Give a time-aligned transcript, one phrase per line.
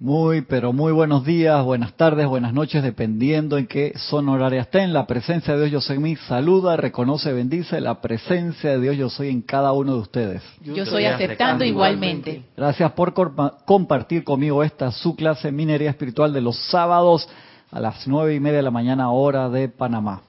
[0.00, 4.92] Muy, pero muy buenos días, buenas tardes, buenas noches, dependiendo en qué zona horaria estén.
[4.92, 8.96] La presencia de Dios yo soy en mí saluda, reconoce, bendice la presencia de Dios
[8.96, 10.42] yo soy en cada uno de ustedes.
[10.62, 12.44] Yo soy aceptando igualmente.
[12.56, 13.12] Gracias por
[13.64, 17.28] compartir conmigo esta su clase Minería Espiritual de los sábados
[17.72, 20.22] a las nueve y media de la mañana hora de Panamá.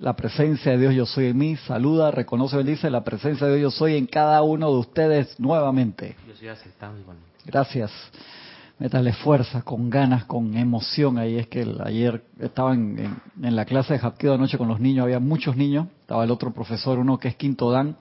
[0.00, 3.72] La presencia de Dios yo soy en mí saluda, reconoce, bendice la presencia de Dios
[3.72, 6.16] yo soy en cada uno de ustedes nuevamente.
[6.26, 7.30] Yo soy aceptando igualmente.
[7.46, 7.92] Gracias
[8.78, 11.18] métale fuerza, con ganas, con emoción.
[11.18, 15.20] Ahí es que ayer estaba en, la clase de Hapkido anoche con los niños, había
[15.20, 17.96] muchos niños, estaba el otro profesor, uno que es quinto dan,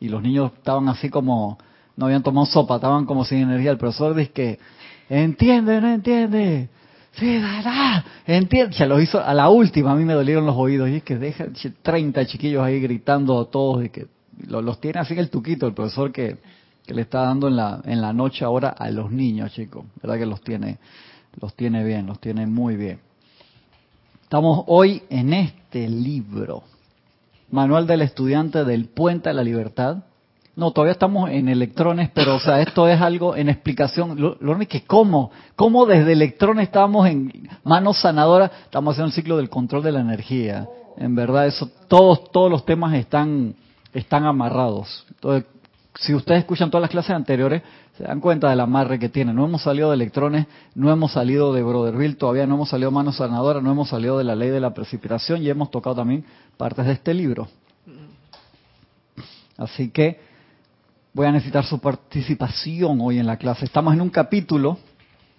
[0.00, 1.58] y los niños estaban así como,
[1.96, 3.70] no habían tomado sopa, estaban como sin energía.
[3.70, 4.58] El profesor dice que,
[5.08, 6.68] entiende, no entiende.
[7.12, 8.76] Sí, da, entiende.
[8.76, 10.90] Se lo hizo a la última, a mí me dolieron los oídos.
[10.90, 11.46] Y es que deja
[11.82, 14.06] 30 chiquillos ahí gritando a todos y que
[14.48, 16.36] los tiene así en el tuquito el profesor que
[16.86, 19.84] que le está dando en la, en la noche ahora a los niños, chicos.
[20.00, 20.78] ¿Verdad que los tiene,
[21.40, 23.00] los tiene bien, los tiene muy bien?
[24.22, 26.62] Estamos hoy en este libro,
[27.50, 29.98] Manual del Estudiante del Puente a la Libertad.
[30.54, 34.20] No, todavía estamos en electrones, pero o sea, esto es algo en explicación.
[34.20, 39.14] Lo, único es que cómo, cómo desde electrones estamos en manos sanadoras, estamos haciendo el
[39.14, 40.68] ciclo del control de la energía.
[40.96, 43.54] En verdad, eso, todos, todos los temas están,
[43.92, 45.04] están amarrados.
[45.10, 45.44] Entonces,
[45.98, 47.62] si ustedes escuchan todas las clases anteriores,
[47.96, 49.32] se dan cuenta del amarre que tiene.
[49.32, 52.94] No hemos salido de electrones, no hemos salido de Broderville, todavía no hemos salido de
[52.94, 56.24] manos sanadoras, no hemos salido de la ley de la precipitación y hemos tocado también
[56.56, 57.48] partes de este libro.
[59.56, 60.20] Así que
[61.14, 63.64] voy a necesitar su participación hoy en la clase.
[63.64, 64.78] Estamos en un capítulo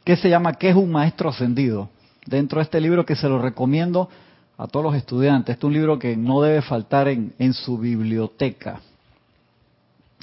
[0.03, 1.89] que se llama ¿Qué es un maestro ascendido?
[2.25, 4.09] Dentro de este libro que se lo recomiendo
[4.57, 5.53] a todos los estudiantes.
[5.53, 8.81] Este es un libro que no debe faltar en, en su biblioteca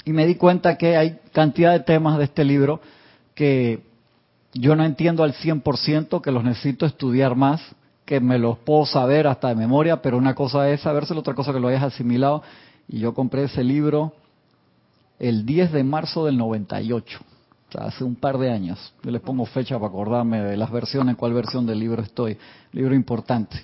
[0.05, 2.79] y me di cuenta que hay cantidad de temas de este libro
[3.33, 3.83] que
[4.53, 7.61] yo no entiendo al 100%, que los necesito estudiar más,
[8.05, 11.51] que me los puedo saber hasta de memoria, pero una cosa es sabérselo, otra cosa
[11.51, 12.43] que lo hayas asimilado.
[12.87, 14.13] Y yo compré ese libro
[15.19, 17.19] el 10 de marzo del 98,
[17.67, 18.93] o sea, hace un par de años.
[19.03, 22.37] Yo les pongo fecha para acordarme de las versiones, cuál versión del libro estoy.
[22.73, 23.57] Libro importante.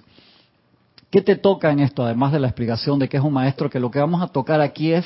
[1.11, 3.69] ¿Qué te toca en esto, además de la explicación de qué es un maestro?
[3.69, 5.05] Que lo que vamos a tocar aquí es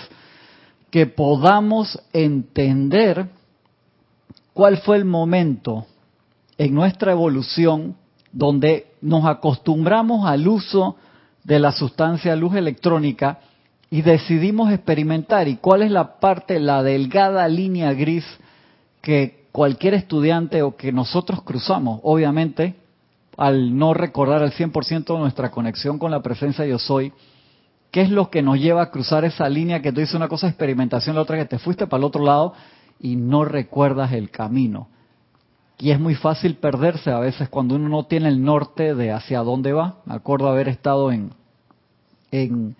[0.90, 3.28] que podamos entender
[4.53, 5.85] cuál fue el momento
[6.57, 7.96] en nuestra evolución
[8.31, 10.97] donde nos acostumbramos al uso
[11.44, 13.40] de la sustancia luz electrónica
[13.90, 15.47] y decidimos experimentar.
[15.47, 18.25] Y cuál es la parte, la delgada línea gris
[19.02, 22.75] que cualquier estudiante o que nosotros cruzamos, obviamente,
[23.38, 27.13] al no recordar al 100% nuestra conexión con la presencia yo soy,
[27.96, 30.50] ¿Qué es lo que nos lleva a cruzar esa línea que tú dices una cosa
[30.50, 32.54] experimentación, la otra que te fuiste para el otro lado
[33.00, 34.90] y no recuerdas el camino?
[35.80, 39.40] Y es muy fácil perderse a veces cuando uno no tiene el norte de hacia
[39.44, 40.00] dónde va.
[40.04, 41.32] Me acuerdo haber estado en,
[42.32, 42.76] en,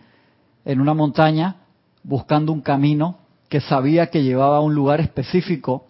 [0.66, 1.62] en una montaña
[2.04, 3.16] buscando un camino
[3.48, 5.86] que sabía que llevaba a un lugar específico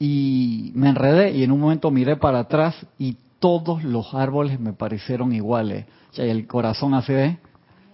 [0.00, 4.72] y me enredé y en un momento miré para atrás y todos los árboles me
[4.72, 5.86] parecieron iguales.
[6.16, 7.38] Y el corazón ve,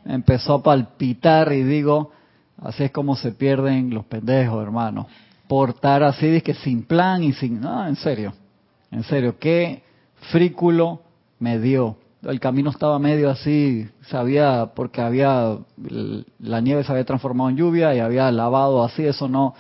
[0.06, 2.10] empezó a palpitar y digo,
[2.62, 5.06] así es como se pierden los pendejos, hermano.
[5.48, 7.60] Portar así, que sin plan y sin...
[7.60, 8.32] No, en serio,
[8.90, 9.82] en serio, qué
[10.32, 11.02] frículo
[11.38, 11.96] me dio.
[12.22, 15.58] El camino estaba medio así, sabía, porque había,
[16.38, 19.54] la nieve se había transformado en lluvia y había lavado así, eso no,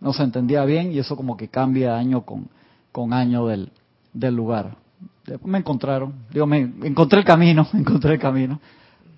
[0.00, 2.48] no se entendía bien y eso como que cambia año con,
[2.90, 3.70] con año del,
[4.12, 4.76] del lugar.
[5.24, 8.60] Después me encontraron, digo, me encontré el camino, encontré el camino,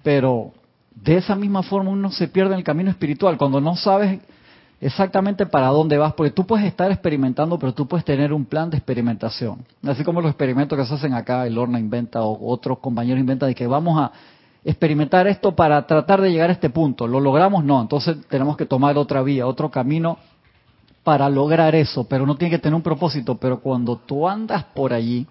[0.02, 0.52] pero
[0.95, 4.21] de esa misma forma uno se pierde en el camino espiritual cuando no sabes
[4.81, 8.71] exactamente para dónde vas, porque tú puedes estar experimentando, pero tú puedes tener un plan
[8.71, 9.65] de experimentación.
[9.83, 13.51] Así como los experimentos que se hacen acá, el Orna inventa o otros compañeros inventan
[13.51, 14.11] de que vamos a
[14.65, 17.07] experimentar esto para tratar de llegar a este punto.
[17.07, 17.65] ¿Lo logramos?
[17.65, 20.19] No, entonces tenemos que tomar otra vía, otro camino
[21.05, 23.37] para lograr eso, pero no tiene que tener un propósito.
[23.37, 25.27] Pero cuando tú andas por allí,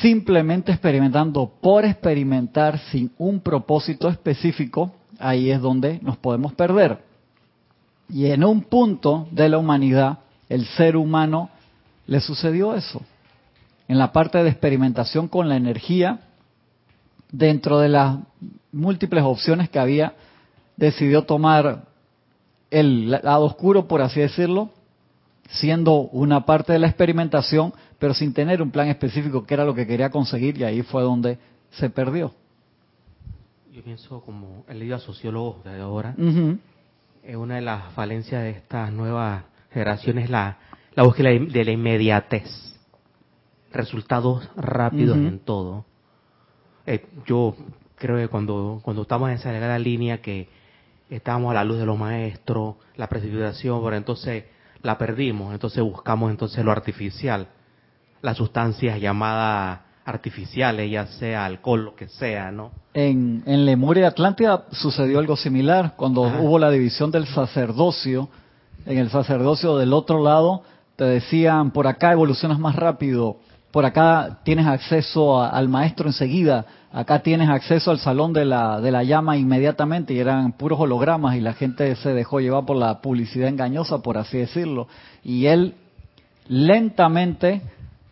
[0.00, 7.02] simplemente experimentando por experimentar sin un propósito específico, ahí es donde nos podemos perder.
[8.08, 11.50] Y en un punto de la humanidad, el ser humano
[12.06, 13.02] le sucedió eso.
[13.88, 16.20] En la parte de experimentación con la energía,
[17.30, 18.18] dentro de las
[18.72, 20.14] múltiples opciones que había,
[20.76, 21.84] decidió tomar
[22.70, 24.70] el lado oscuro, por así decirlo,
[25.50, 29.74] siendo una parte de la experimentación, pero sin tener un plan específico que era lo
[29.74, 31.38] que quería conseguir y ahí fue donde
[31.70, 32.32] se perdió.
[33.72, 36.16] Yo pienso como el leído a sociólogos de ahora,
[37.22, 40.58] es una de las falencias de estas nuevas generaciones la
[40.94, 42.48] la búsqueda de la inmediatez,
[43.72, 45.84] resultados rápidos en todo.
[46.86, 47.54] Eh, yo
[47.96, 50.48] creo que cuando, cuando estamos en esa la línea que
[51.08, 54.44] estábamos a la luz de los maestros, la precipitación, pero entonces
[54.82, 57.48] la perdimos, entonces buscamos entonces lo artificial,
[58.22, 62.72] las sustancias llamadas artificiales, ya sea alcohol, lo que sea, ¿no?
[62.94, 68.28] En, en Lemuria y Atlántida sucedió algo similar, cuando hubo la división del sacerdocio,
[68.86, 70.62] en el sacerdocio del otro lado
[70.96, 73.38] te decían, por acá evolucionas más rápido,
[73.70, 78.90] por acá tienes acceso al maestro enseguida, acá tienes acceso al salón de la, de
[78.90, 83.00] la llama inmediatamente y eran puros hologramas y la gente se dejó llevar por la
[83.00, 84.88] publicidad engañosa, por así decirlo.
[85.22, 85.74] Y él
[86.48, 87.62] lentamente,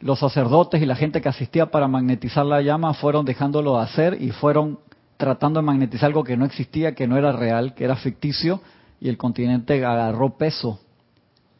[0.01, 4.31] los sacerdotes y la gente que asistía para magnetizar la llama fueron dejándolo hacer y
[4.31, 4.79] fueron
[5.17, 8.61] tratando de magnetizar algo que no existía, que no era real, que era ficticio
[9.01, 10.81] y el continente agarró peso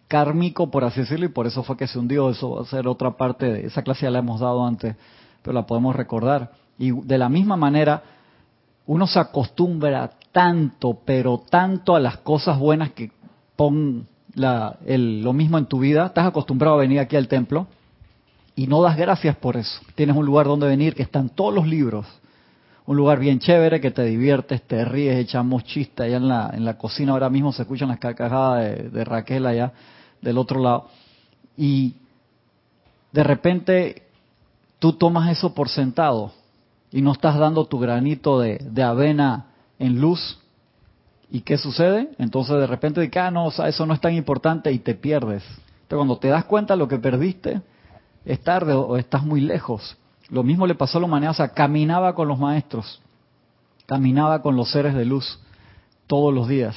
[0.07, 2.31] kármico, por así decirlo, y por eso fue que se hundió.
[2.31, 4.97] Eso va a ser otra parte de esa clase, ya la hemos dado antes,
[5.43, 6.53] pero la podemos recordar.
[6.79, 8.03] Y de la misma manera,
[8.87, 13.11] uno se acostumbra tanto, pero tanto a las cosas buenas que
[13.57, 16.07] pon lo mismo en tu vida.
[16.07, 17.67] Estás acostumbrado a venir aquí al templo
[18.59, 19.81] y no das gracias por eso.
[19.95, 22.05] Tienes un lugar donde venir que están todos los libros.
[22.87, 26.65] Un lugar bien chévere que te diviertes, te ríes, echamos chistes allá en la, en
[26.65, 27.13] la cocina.
[27.13, 29.73] Ahora mismo se escuchan las carcajadas de, de Raquel allá
[30.21, 30.89] del otro lado.
[31.57, 31.95] Y
[33.13, 34.03] de repente
[34.81, 36.33] tú tomas eso por sentado
[36.91, 40.37] y no estás dando tu granito de, avena en luz.
[41.31, 42.09] ¿Y qué sucede?
[42.19, 45.45] Entonces de repente dices, ah, no, eso no es tan importante y te pierdes.
[45.87, 47.63] Pero cuando te das cuenta de lo que perdiste,
[48.25, 49.97] es tarde o estás muy lejos.
[50.29, 53.01] Lo mismo le pasó a la humanidad, o sea, caminaba con los maestros,
[53.87, 55.41] caminaba con los seres de luz
[56.07, 56.77] todos los días.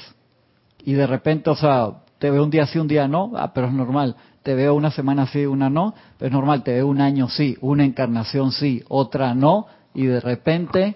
[0.84, 3.68] Y de repente, o sea, te veo un día sí, un día no, ah, pero
[3.68, 4.16] es normal.
[4.44, 6.64] Te veo una semana sí, una no, pero es normal.
[6.64, 10.96] Te veo un año sí, una encarnación sí, otra no, y de repente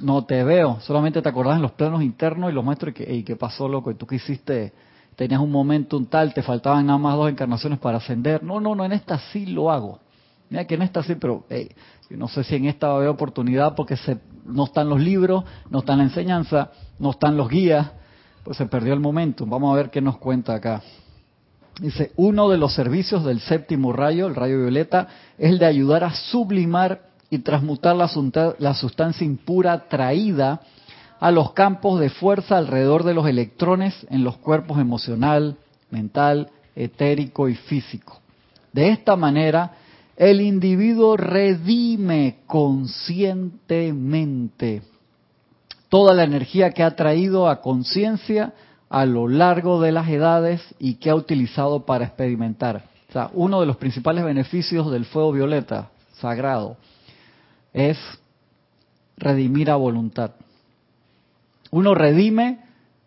[0.00, 0.80] no te veo.
[0.80, 3.90] Solamente te acordás en los planos internos y los maestros, y que, pasó, loco?
[3.90, 4.72] ¿Y tú qué hiciste?
[5.16, 8.42] Tenías un momento un tal, te faltaban nada más dos encarnaciones para ascender.
[8.42, 9.98] No, no, no, en esta sí lo hago.
[10.48, 11.44] Mira que en esta sí, pero
[12.10, 15.44] no sé si en esta va a haber oportunidad porque se, no están los libros,
[15.70, 17.90] no está la enseñanza, no están los guías,
[18.42, 19.46] pues se perdió el momento.
[19.46, 20.82] Vamos a ver qué nos cuenta acá.
[21.80, 25.08] Dice, uno de los servicios del séptimo rayo, el rayo violeta,
[25.38, 27.00] es el de ayudar a sublimar
[27.30, 30.60] y transmutar la sustancia impura traída
[31.22, 35.56] a los campos de fuerza alrededor de los electrones en los cuerpos emocional,
[35.88, 38.18] mental, etérico y físico.
[38.72, 39.70] De esta manera,
[40.16, 44.82] el individuo redime conscientemente
[45.88, 48.54] toda la energía que ha traído a conciencia
[48.90, 52.82] a lo largo de las edades y que ha utilizado para experimentar.
[53.10, 56.78] O sea, uno de los principales beneficios del fuego violeta sagrado
[57.72, 57.96] es
[59.16, 60.32] redimir a voluntad.
[61.72, 62.58] Uno redime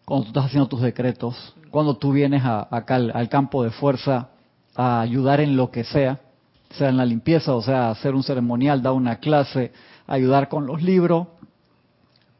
[0.05, 4.29] cuando tú estás haciendo tus decretos, cuando tú vienes acá al, campo de fuerza
[4.75, 6.19] a ayudar en lo que sea,
[6.71, 9.71] sea en la limpieza, o sea, hacer un ceremonial, dar una clase,
[10.07, 11.27] ayudar con los libros,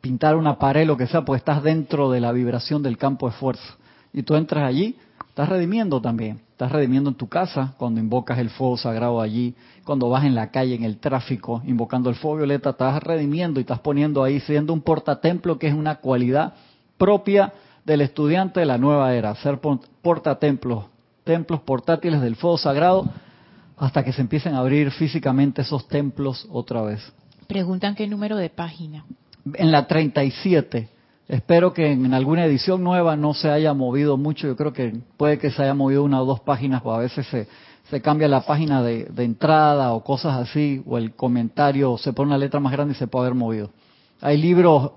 [0.01, 3.36] pintar una pared, lo que sea, pues estás dentro de la vibración del campo de
[3.36, 3.75] fuerza.
[4.12, 4.98] Y tú entras allí,
[5.35, 6.39] estás redimiendo también.
[6.51, 9.53] Estás redimiendo en tu casa cuando invocas el fuego sagrado allí,
[9.83, 13.63] cuando vas en la calle, en el tráfico, invocando el fuego violeta, estás redimiendo y
[13.63, 16.54] estás poniendo ahí, siendo un portatemplo que es una cualidad
[16.97, 17.51] propia
[17.83, 19.59] del estudiante de la nueva era, ser
[20.01, 20.85] portatemplos,
[21.25, 23.06] templos portátiles del fuego sagrado,
[23.75, 27.11] hasta que se empiecen a abrir físicamente esos templos otra vez.
[27.45, 29.04] Preguntan qué número de página
[29.54, 30.94] en la 37.
[31.27, 34.45] Espero que en alguna edición nueva no se haya movido mucho.
[34.47, 37.25] Yo creo que puede que se haya movido una o dos páginas, o a veces
[37.27, 37.47] se,
[37.89, 42.37] se cambia la página de, entrada o cosas así, o el comentario se pone una
[42.37, 43.71] letra más grande y se puede haber movido.
[44.21, 44.91] Hay libros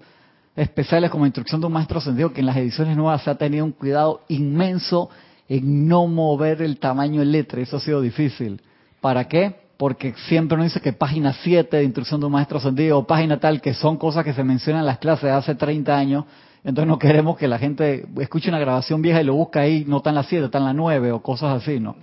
[0.55, 3.65] especiales como Instrucción de un Maestro Ascendido que en las ediciones nuevas se ha tenido
[3.65, 5.09] un cuidado inmenso
[5.49, 7.63] en no mover el tamaño de letra.
[7.63, 8.61] Eso ha sido difícil.
[9.01, 9.68] ¿Para qué?
[9.79, 13.39] Porque siempre uno dice que página 7 de instrucción de un maestro ascendido o página
[13.39, 16.25] tal, que son cosas que se mencionan en las clases de hace 30 años,
[16.65, 19.99] entonces no queremos que la gente escuche una grabación vieja y lo busca ahí, no
[19.99, 21.95] está en la 7, está en la 9 o cosas así, ¿no?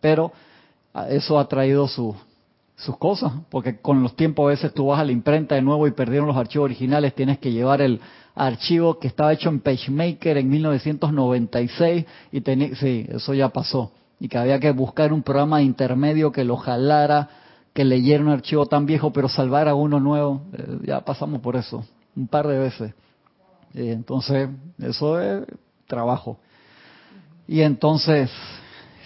[0.00, 0.32] Pero
[0.94, 2.16] ah, eso ha traído sus
[2.98, 5.90] cosas, porque con los tiempos a veces tú vas a la imprenta de nuevo y
[5.90, 8.00] perdieron los archivos originales, tienes que llevar el
[8.34, 13.92] archivo que estaba hecho en PageMaker en 1996 y sí, eso ya pasó
[14.22, 17.28] y que había que buscar un programa intermedio que lo jalara,
[17.74, 20.42] que leyera un archivo tan viejo pero salvara uno nuevo.
[20.52, 22.94] Eh, ya pasamos por eso un par de veces.
[23.74, 24.48] Y entonces,
[24.78, 25.44] eso es
[25.88, 26.38] trabajo.
[27.48, 28.30] Y entonces,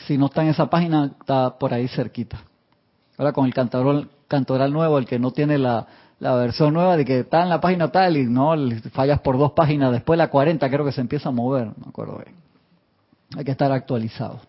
[0.06, 2.38] si no está en esa página, está por ahí cerquita.
[3.16, 5.87] Ahora con el cantoral, cantoral nuevo, el que no tiene la,
[6.20, 8.54] la versión nueva de que está en la página tal y no
[8.92, 11.88] fallas por dos páginas, después la 40 creo que se empieza a mover, no me
[11.88, 12.37] acuerdo bien.
[13.35, 14.40] Hay que estar actualizado.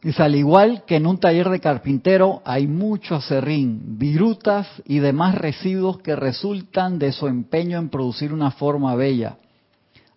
[0.00, 5.34] Dice, al igual que en un taller de carpintero hay mucho acerrín, virutas y demás
[5.34, 9.38] residuos que resultan de su empeño en producir una forma bella.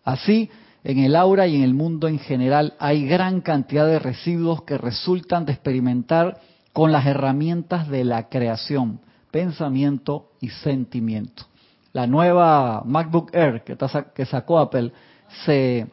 [0.03, 0.51] Así,
[0.83, 4.77] en el aura y en el mundo en general hay gran cantidad de residuos que
[4.77, 6.39] resultan de experimentar
[6.73, 11.45] con las herramientas de la creación, pensamiento y sentimiento.
[11.91, 14.91] La nueva MacBook Air que, sacó Apple,
[15.45, 15.87] se,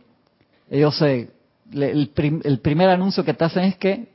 [0.70, 1.30] ellos se,
[1.72, 2.10] el,
[2.44, 4.08] el, primer anuncio que te hacen es que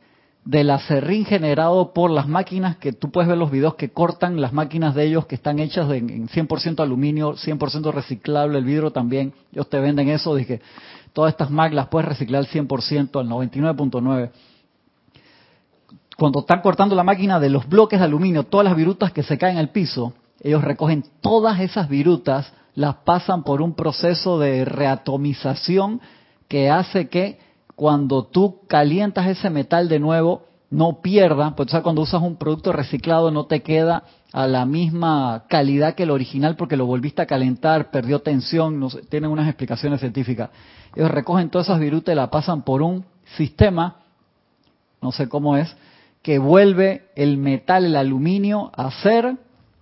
[0.45, 4.51] del acerrín generado por las máquinas, que tú puedes ver los videos que cortan las
[4.51, 9.33] máquinas de ellos que están hechas de, en 100% aluminio, 100% reciclable, el vidrio también,
[9.53, 10.61] ellos te venden eso, dije,
[11.13, 14.31] todas estas Mac las puedes reciclar al 100%, al 99.9
[16.17, 19.37] cuando están cortando la máquina de los bloques de aluminio, todas las virutas que se
[19.37, 26.01] caen al piso, ellos recogen todas esas virutas, las pasan por un proceso de reatomización
[26.53, 27.39] que hace que
[27.75, 33.31] cuando tú calientas ese metal de nuevo, no pierda, pues cuando usas un producto reciclado
[33.31, 37.89] no te queda a la misma calidad que el original porque lo volviste a calentar,
[37.89, 40.51] perdió tensión, no tienen unas explicaciones científicas.
[40.95, 43.03] Ellos recogen todas esas virutas y las pasan por un
[43.35, 44.01] sistema,
[45.01, 45.75] no sé cómo es,
[46.21, 49.37] que vuelve el metal, el aluminio, a ser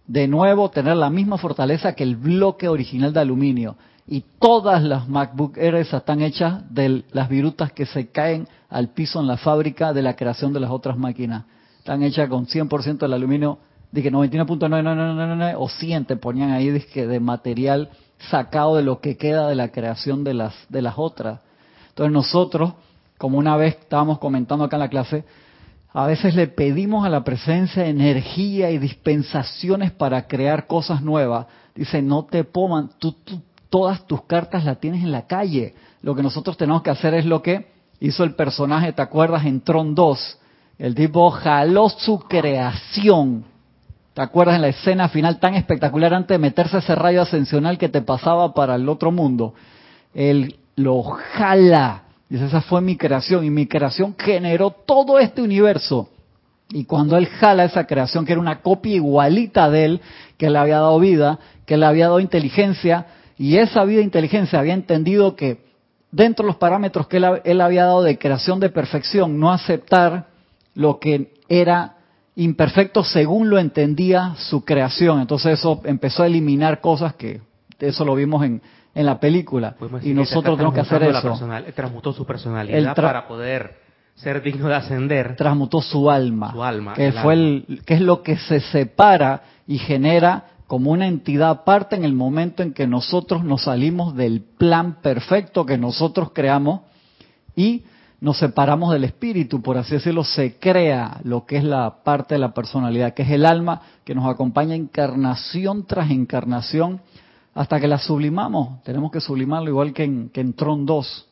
[0.08, 3.76] de nuevo, tener la misma fortaleza que el bloque original de aluminio.
[4.12, 9.22] Y todas las MacBook Air están hechas de las virutas que se caen al piso
[9.22, 11.46] en la fábrica de la creación de las otras máquinas.
[11.78, 17.90] Están hechas con 100% del aluminio, dije 99.999 o 100 te ponían ahí de material
[18.30, 21.40] sacado de lo que queda de la creación de las, de las otras.
[21.88, 22.74] Entonces nosotros,
[23.18, 25.24] como una vez estábamos comentando acá en la clase,
[25.94, 31.48] a veces le pedimos a la presencia energía y dispensaciones para crear cosas nuevas.
[31.74, 33.16] Dice, no te pongan, tú,
[33.72, 35.74] todas tus cartas las tienes en la calle.
[36.04, 39.46] Lo que nosotros tenemos que hacer es lo que hizo el personaje, ¿te acuerdas?
[39.46, 40.38] En Tron 2.
[40.78, 43.46] El tipo jaló su creación.
[44.14, 47.90] ¿Te acuerdas en la escena final tan espectacular antes de meterse ese rayo ascensional que
[47.90, 49.56] te pasaba para el otro mundo?
[50.14, 56.08] Él lo jala Dice, esa fue mi creación y mi creación generó todo este universo.
[56.70, 60.02] Y cuando él jala esa creación, que era una copia igualita de él,
[60.38, 63.06] que le había dado vida, que le había dado inteligencia,
[63.42, 65.66] y esa vida inteligencia había entendido que
[66.12, 70.28] dentro de los parámetros que él, él había dado de creación de perfección, no aceptar
[70.76, 71.96] lo que era
[72.36, 75.22] imperfecto según lo entendía su creación.
[75.22, 77.42] Entonces eso empezó a eliminar cosas que,
[77.80, 78.62] eso lo vimos en,
[78.94, 79.76] en la película.
[80.04, 81.30] Y nosotros tenemos que hacer eso.
[81.30, 83.82] Personal, transmutó su personalidad para poder
[84.14, 85.36] ser digno de ascender.
[85.36, 86.52] Transmutó su alma.
[86.52, 86.94] Su alma.
[86.94, 91.98] Que, fue El, que es lo que se separa y genera como una entidad aparte
[91.98, 96.80] en el momento en que nosotros nos salimos del plan perfecto que nosotros creamos
[97.58, 97.84] y
[98.22, 102.40] nos separamos del espíritu, por así decirlo, se crea lo que es la parte de
[102.40, 107.02] la personalidad, que es el alma que nos acompaña encarnación tras encarnación
[107.54, 108.82] hasta que la sublimamos.
[108.84, 111.28] Tenemos que sublimarlo igual que en, que en Tron 2.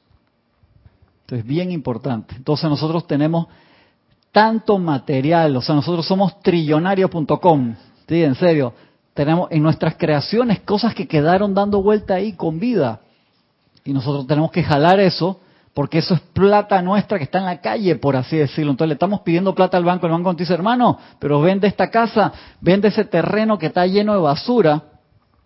[1.22, 2.36] Entonces, bien importante.
[2.36, 3.48] Entonces, nosotros tenemos
[4.34, 8.22] tanto material, o sea, nosotros somos trillonarios.com, ¿sí?
[8.22, 8.74] En serio,
[9.19, 13.01] tenemos en nuestras creaciones cosas que quedaron dando vuelta ahí con vida.
[13.83, 15.41] Y nosotros tenemos que jalar eso,
[15.73, 18.71] porque eso es plata nuestra que está en la calle, por así decirlo.
[18.71, 22.31] Entonces le estamos pidiendo plata al banco, el banco dice, hermano, pero vende esta casa,
[22.61, 24.83] vende ese terreno que está lleno de basura,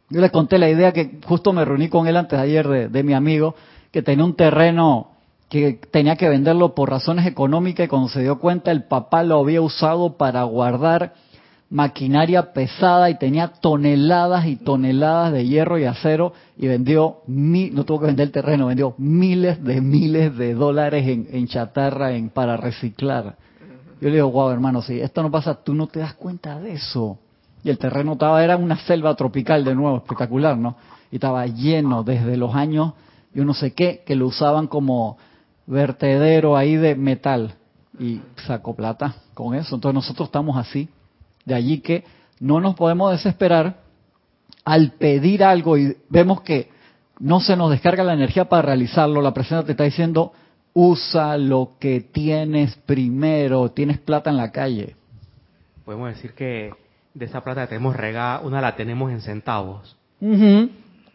[0.07, 3.03] yo le conté la idea que justo me reuní con él antes de ayer de,
[3.03, 3.55] mi amigo,
[3.91, 5.13] que tenía un terreno
[5.49, 9.39] que tenía que venderlo por razones económicas y cuando se dio cuenta el papá lo
[9.39, 11.15] había usado para guardar
[11.73, 18.01] maquinaria pesada y tenía toneladas y toneladas de hierro y acero y vendió, no tuvo
[18.01, 22.57] que vender el terreno, vendió miles de miles de dólares en, en chatarra en, para
[22.57, 23.37] reciclar.
[23.99, 26.73] Yo le digo, wow hermano, si esto no pasa, tú no te das cuenta de
[26.73, 27.17] eso.
[27.63, 30.75] Y el terreno estaba, era una selva tropical de nuevo, espectacular, ¿no?
[31.09, 32.93] Y estaba lleno desde los años,
[33.33, 35.17] yo no sé qué, que lo usaban como
[35.65, 37.55] vertedero ahí de metal.
[37.99, 39.73] Y sacó plata con eso.
[39.73, 40.87] Entonces nosotros estamos así.
[41.45, 42.03] De allí que
[42.39, 43.77] no nos podemos desesperar
[44.65, 46.69] al pedir algo y vemos que
[47.19, 49.21] no se nos descarga la energía para realizarlo.
[49.21, 50.33] La presencia te está diciendo,
[50.73, 54.95] usa lo que tienes primero, tienes plata en la calle.
[55.85, 56.71] Podemos decir que
[57.13, 59.97] de esa plata que tenemos regada, una la tenemos en centavos.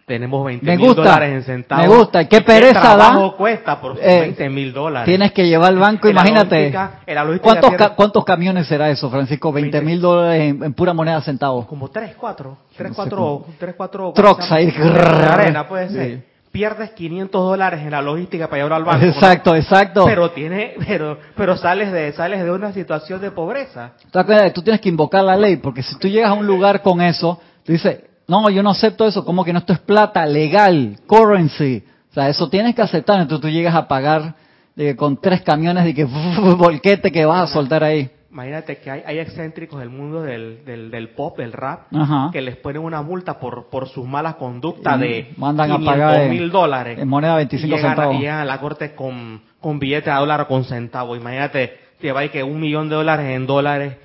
[0.08, 1.86] Tenemos 20 Me mil dólares en centavos.
[1.86, 2.22] me gusta.
[2.22, 2.80] ¿Y qué ¿Y pereza da?
[2.80, 5.06] trabajo cuesta por Eh, 20 mil dólares?
[5.06, 6.56] Tienes que llevar al banco, En la imagínate.
[6.56, 9.52] logística- en la logística ¿Cuántos, pierde- ca- ¿Cuántos camiones será eso, Francisco?
[9.52, 11.66] 20 mil dólares en, en pura moneda centavos.
[11.66, 12.56] Como 3, 4.
[12.76, 13.46] 3, No sé 4, cómo.
[13.58, 14.12] 3, 4.
[14.14, 14.74] Trucks ahí.
[14.76, 16.16] Arena, puede ser.
[16.16, 16.22] Sí.
[16.50, 19.04] Pierdes 500 dólares en la logística para llevarlo al banco.
[19.04, 19.12] ¿no?
[19.12, 20.04] Exacto, exacto.
[20.06, 23.92] Pero tiene, pero, pero sales de, sales de una situación de pobreza.
[24.00, 25.56] ¿Te das cuenta que tú tienes que invocar la ley?
[25.58, 29.06] Porque si tú llegas a un lugar con eso, tú dices, no, yo no acepto
[29.06, 31.82] eso, como que no, esto es plata legal, currency.
[32.10, 33.20] O sea, eso tienes que aceptar.
[33.20, 34.34] Entonces tú llegas a pagar
[34.76, 36.04] eh, con tres camiones de que
[36.58, 38.10] volquete que vas a soltar ahí.
[38.30, 42.28] Imagínate que hay, hay excéntricos del mundo del, del, del pop, del rap, Ajá.
[42.30, 46.28] que les ponen una multa por, por sus malas conductas de Mandan a 500 pagar
[46.28, 46.98] mil dólares.
[46.98, 48.16] en moneda de 25 y llegan, centavos.
[48.16, 51.18] Y llegan a la corte con, con billetes a dólar o con centavos.
[51.18, 53.96] Imagínate, lleváis que un millón de dólares en dólares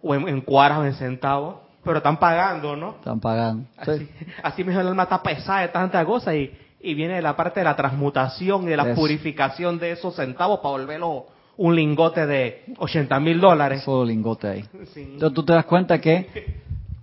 [0.00, 2.90] o en, en cuaras o en centavos, pero están pagando, ¿no?
[2.90, 3.66] Están pagando.
[3.76, 4.08] Así,
[4.42, 7.64] así mismo el alma está pesada de tanta cosa y, y viene la parte de
[7.64, 9.00] la transmutación y de la Eso.
[9.00, 13.82] purificación de esos centavos para volverlo un lingote de 80 mil dólares.
[13.82, 14.64] Solo lingote ahí.
[14.94, 15.02] Sí.
[15.02, 16.60] Entonces tú te das cuenta que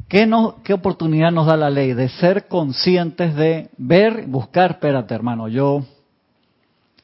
[0.08, 5.14] ¿qué, no, qué oportunidad nos da la ley de ser conscientes de ver, buscar, espérate
[5.14, 5.84] hermano, yo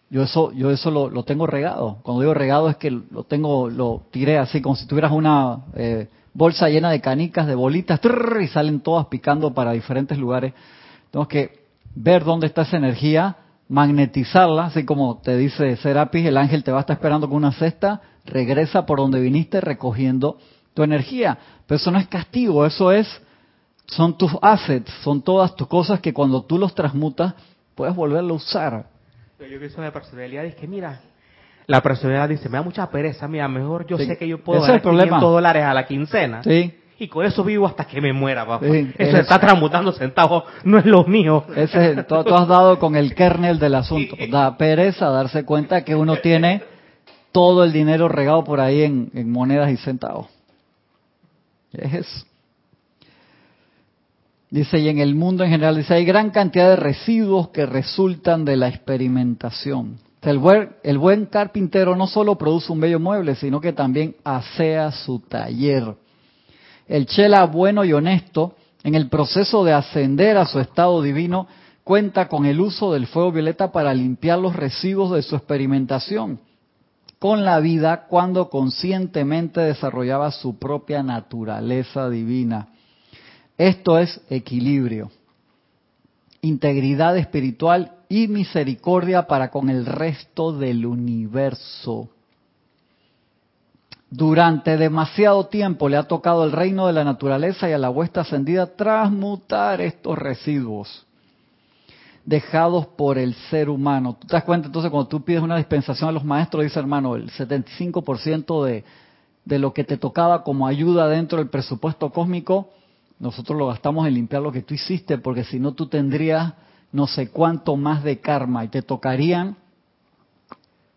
[0.09, 1.97] yo eso yo eso lo, lo tengo regado.
[2.03, 6.07] Cuando digo regado es que lo tengo lo tiré así como si tuvieras una eh,
[6.35, 7.99] bolsa llena de canicas, de bolitas
[8.41, 10.53] y salen todas picando para diferentes lugares.
[11.09, 11.65] Tenemos que
[11.95, 13.37] ver dónde está esa energía,
[13.69, 17.53] magnetizarla, así como te dice Serapis, el ángel te va a estar esperando con una
[17.53, 20.37] cesta, regresa por donde viniste recogiendo
[20.73, 21.37] tu energía.
[21.65, 23.07] Pero eso no es castigo, eso es,
[23.87, 27.33] son tus assets, son todas tus cosas que cuando tú los transmutas,
[27.75, 28.89] puedes volverlo a usar.
[29.39, 30.99] Yo pienso de personalidad es que mira,
[31.67, 34.05] la personalidad dice, me da mucha pereza, mira, mejor yo Sí.
[34.05, 35.17] sé que yo puedo ganar problema.
[35.17, 36.43] 500 dólares a la quincena.
[36.43, 38.65] Sí, Y con eso vivo hasta que me muera, papá.
[38.65, 41.43] Sí, eso es- está transmutando centavos, no es lo mío.
[41.55, 44.15] ese es, tú, tú has dado con el kernel del asunto.
[44.31, 46.63] Da pereza darse cuenta que uno tiene
[47.33, 50.27] todo el dinero regado por ahí en, en monedas y centavos.
[51.73, 52.25] Es eso.
[54.49, 58.45] Dice, y en el mundo en general, dice, hay gran cantidad de residuos que resultan
[58.45, 59.97] de la experimentación.
[60.25, 65.95] El buen carpintero no solo produce un bello mueble, sino que también asea su taller.
[66.87, 71.47] El chela bueno y honesto, en el proceso de ascender a su estado divino,
[71.83, 76.39] cuenta con el uso del fuego violeta para limpiar los residuos de su experimentación
[77.19, 82.67] con la vida cuando conscientemente desarrollaba su propia naturaleza divina.
[83.57, 85.09] Esto es equilibrio,
[86.41, 92.09] integridad espiritual y misericordia para con el resto del universo.
[94.09, 98.21] Durante demasiado tiempo le ha tocado al reino de la naturaleza y a la huesta
[98.21, 101.05] ascendida transmutar estos residuos
[102.25, 104.17] dejados por el ser humano.
[104.19, 107.15] ¿Tú te das cuenta entonces cuando tú pides una dispensación a los maestros, dice hermano,
[107.15, 108.83] el 75% de,
[109.45, 112.69] de lo que te tocaba como ayuda dentro del presupuesto cósmico,
[113.19, 116.53] nosotros lo gastamos en limpiar lo que tú hiciste, porque si no tú tendrías
[116.95, 119.57] no sé cuánto más de karma y te tocarían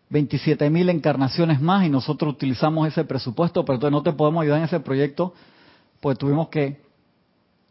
[0.09, 4.59] 27 mil encarnaciones más y nosotros utilizamos ese presupuesto, pero entonces no te podemos ayudar
[4.59, 5.33] en ese proyecto,
[5.99, 6.79] pues tuvimos que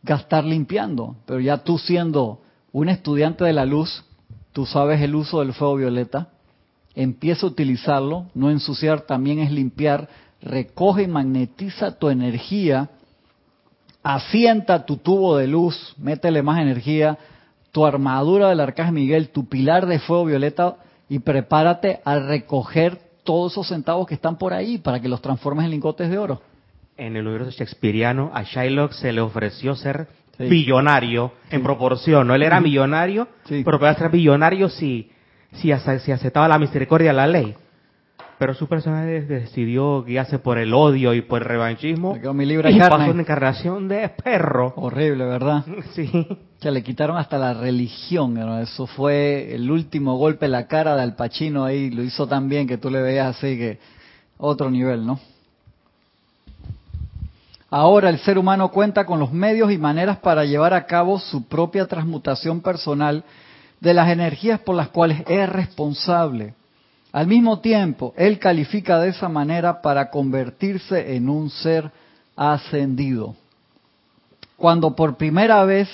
[0.02, 1.16] gastar limpiando.
[1.24, 4.04] Pero ya tú siendo un estudiante de la luz,
[4.52, 6.28] tú sabes el uso del fuego violeta,
[6.94, 10.06] empieza a utilizarlo, no ensuciar también es limpiar,
[10.42, 12.90] recoge y magnetiza tu energía,
[14.02, 17.18] asienta tu tubo de luz, métele más energía,
[17.72, 20.76] tu armadura del arcángel Miguel, tu pilar de fuego violeta
[21.08, 25.64] y prepárate a recoger todos esos centavos que están por ahí para que los transformes
[25.64, 26.40] en lingotes de oro.
[26.96, 30.44] En el universo shakespeariano, a Shylock se le ofreció ser Sí.
[30.44, 32.34] billonario en proporción, ¿no?
[32.34, 33.62] Él era millonario, Sí.
[33.64, 35.10] pero podía ser billonario si,
[35.54, 37.56] si, si aceptaba la misericordia de la ley.
[38.38, 42.46] Pero su personaje decidió guiarse por el odio y por el revanchismo Me quedó mi
[42.46, 42.96] libra y carne.
[42.98, 44.72] pasó una encarnación de perro.
[44.76, 45.64] Horrible, ¿verdad?
[45.94, 46.08] Sí.
[46.60, 48.58] Que le quitaron hasta la religión, ¿no?
[48.60, 52.48] eso fue el último golpe en la cara de Al Pacino ahí, lo hizo tan
[52.48, 53.78] bien que tú le veías así que
[54.38, 55.20] otro nivel, ¿no?
[57.70, 61.46] Ahora el ser humano cuenta con los medios y maneras para llevar a cabo su
[61.46, 63.24] propia transmutación personal
[63.80, 66.54] de las energías por las cuales es responsable.
[67.12, 71.90] Al mismo tiempo, él califica de esa manera para convertirse en un ser
[72.36, 73.34] ascendido.
[74.56, 75.88] Cuando por primera vez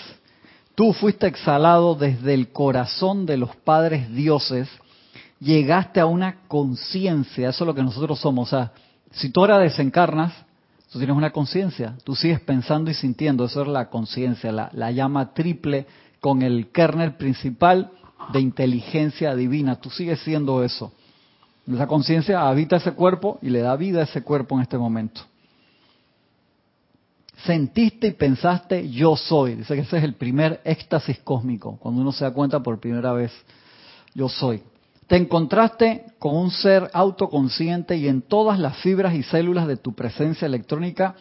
[0.75, 4.69] tú fuiste exhalado desde el corazón de los padres dioses,
[5.39, 8.49] llegaste a una conciencia, eso es lo que nosotros somos.
[8.49, 8.73] O sea,
[9.13, 10.33] si tú ahora desencarnas,
[10.91, 14.91] tú tienes una conciencia, tú sigues pensando y sintiendo, eso es la conciencia, la, la
[14.91, 15.87] llama triple
[16.19, 17.93] con el kernel principal
[18.33, 19.77] de inteligencia divina.
[19.77, 20.93] Tú sigues siendo eso.
[21.71, 25.23] Esa conciencia habita ese cuerpo y le da vida a ese cuerpo en este momento.
[27.45, 29.57] Sentiste y pensaste, yo soy.
[29.57, 33.13] Dice que ese es el primer éxtasis cósmico, cuando uno se da cuenta por primera
[33.13, 33.33] vez,
[34.15, 34.63] yo soy.
[35.07, 39.95] Te encontraste con un ser autoconsciente y en todas las fibras y células de tu
[39.95, 41.15] presencia electrónica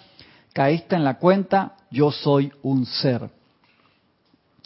[0.54, 3.30] caíste en la cuenta, yo soy un ser.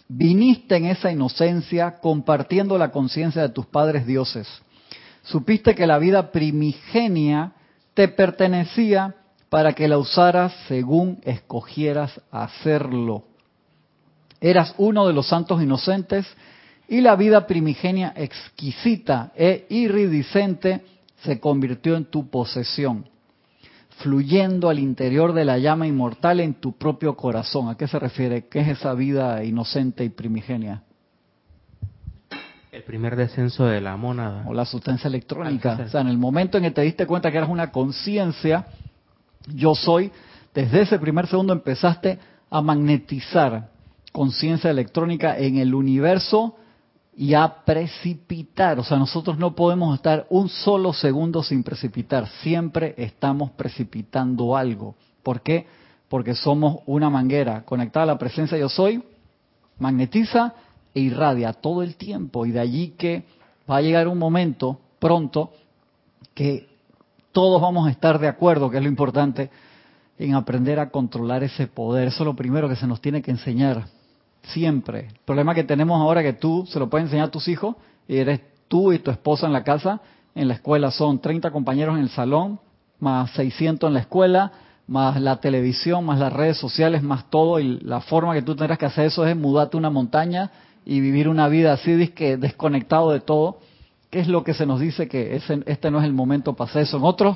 [0.09, 4.47] Viniste en esa inocencia compartiendo la conciencia de tus padres dioses.
[5.27, 7.51] Supiste que la vida primigenia
[7.93, 9.15] te pertenecía
[9.49, 13.23] para que la usaras según escogieras hacerlo.
[14.39, 16.25] Eras uno de los santos inocentes
[16.87, 20.85] y la vida primigenia exquisita e iridiscente
[21.23, 23.09] se convirtió en tu posesión,
[23.97, 27.67] fluyendo al interior de la llama inmortal en tu propio corazón.
[27.67, 28.47] ¿A qué se refiere?
[28.47, 30.83] ¿Qué es esa vida inocente y primigenia?
[32.71, 34.43] El primer descenso de la mónada.
[34.47, 35.79] O la sustancia electrónica.
[35.85, 38.67] O sea, en el momento en que te diste cuenta que eras una conciencia,
[39.47, 40.11] yo soy,
[40.53, 43.69] desde ese primer segundo empezaste a magnetizar
[44.11, 46.55] conciencia electrónica en el universo
[47.15, 48.79] y a precipitar.
[48.79, 52.27] O sea, nosotros no podemos estar un solo segundo sin precipitar.
[52.41, 54.95] Siempre estamos precipitando algo.
[55.23, 55.67] ¿Por qué?
[56.09, 59.03] Porque somos una manguera conectada a la presencia yo soy,
[59.79, 60.53] magnetiza
[60.97, 62.47] e irradia todo el tiempo.
[62.47, 63.23] Y de allí que
[63.69, 65.51] va a llegar un momento pronto
[66.33, 66.67] que
[67.31, 69.51] todos vamos a estar de acuerdo, que es lo importante,
[70.17, 72.07] en aprender a controlar ese poder.
[72.07, 73.85] Eso es lo primero que se nos tiene que enseñar,
[74.41, 75.09] siempre.
[75.09, 77.75] El problema que tenemos ahora que tú se lo puedes enseñar a tus hijos,
[78.07, 80.01] y eres tú y tu esposa en la casa,
[80.33, 82.59] en la escuela son 30 compañeros en el salón,
[82.99, 84.51] más 600 en la escuela,
[84.87, 88.79] más la televisión, más las redes sociales, más todo, y la forma que tú tendrás
[88.79, 90.49] que hacer eso es mudarte una montaña
[90.89, 93.59] y vivir una vida así desconectado de todo
[94.09, 96.83] ¿Qué es lo que se nos dice que este no es el momento para hacer
[96.83, 96.97] eso?
[96.97, 97.35] En otros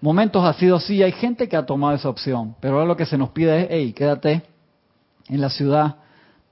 [0.00, 3.04] momentos ha sido así, hay gente que ha tomado esa opción, pero ahora lo que
[3.04, 4.42] se nos pide es, hey, quédate
[5.28, 5.96] en la ciudad,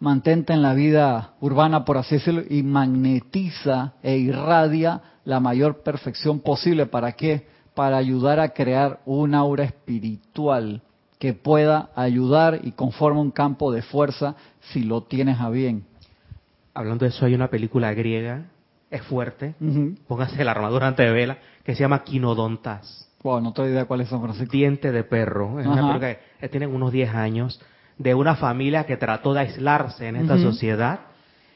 [0.00, 6.40] mantente en la vida urbana, por así decirlo, y magnetiza e irradia la mayor perfección
[6.40, 6.84] posible.
[6.84, 7.46] ¿Para qué?
[7.74, 10.82] Para ayudar a crear un aura espiritual
[11.18, 14.36] que pueda ayudar y conforma un campo de fuerza
[14.72, 15.87] si lo tienes a bien.
[16.74, 18.44] Hablando de eso, hay una película griega
[18.90, 19.54] es fuerte,
[20.06, 23.10] póngase la armadura antes de vela, que se llama Quinodontas.
[23.22, 25.60] Wow, no tengo idea cuáles son, Diente de perro.
[25.60, 27.60] Es una que tienen unos 10 años,
[27.98, 31.00] de una familia que trató de aislarse en esta sociedad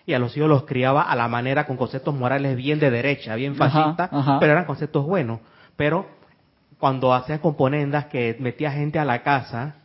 [0.04, 3.36] y a los hijos los criaba a la manera con conceptos morales bien de derecha,
[3.36, 5.40] bien fascistas, pero eran conceptos buenos.
[5.76, 6.06] Pero
[6.78, 9.76] cuando hacían componendas que metía gente a la casa,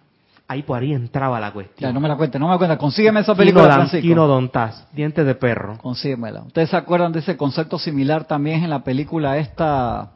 [0.47, 1.89] ahí por ahí entraba la cuestión.
[1.89, 2.77] Ya, no me la cuente, no me la cuente.
[2.77, 4.07] Consígueme esa película, Francisco.
[4.07, 5.77] Quinodontas, dientes de perro.
[5.77, 6.41] Consíguemela.
[6.41, 10.11] ¿Ustedes se acuerdan de ese concepto similar también en la película esta...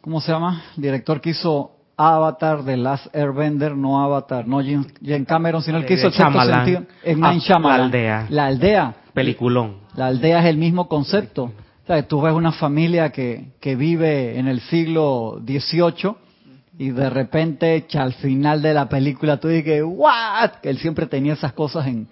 [0.00, 0.62] ¿Cómo se llama?
[0.76, 4.84] El director que hizo Avatar de Last Airbender, no Avatar, no Jim,
[5.26, 6.82] Cameron, sino el que hizo el sexto sentido.
[7.04, 8.26] En ah, La aldea.
[8.28, 8.94] La aldea.
[9.14, 9.76] Peliculón.
[9.94, 11.44] La aldea es el mismo concepto.
[11.44, 16.16] O sea, tú ves una familia que, que vive en el siglo XVIII
[16.78, 20.60] y de repente al final de la película tú dices, ¿what?
[20.62, 22.08] Que él siempre tenía esas cosas en,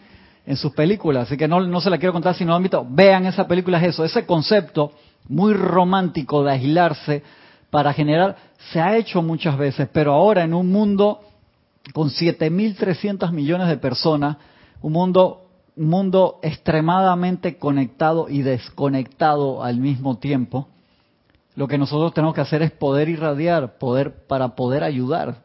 [0.46, 2.58] en sus películas, así que no, no se la quiero contar, sino
[2.90, 4.92] vean esa película, es eso, ese concepto
[5.28, 7.22] muy romántico de aislarse
[7.70, 8.36] para generar,
[8.72, 11.20] se ha hecho muchas veces, pero ahora en un mundo
[11.92, 14.36] con 7.300 millones de personas,
[14.80, 15.46] un mundo,
[15.76, 20.68] un mundo extremadamente conectado y desconectado al mismo tiempo,
[21.54, 25.42] lo que nosotros tenemos que hacer es poder irradiar, poder para poder ayudar.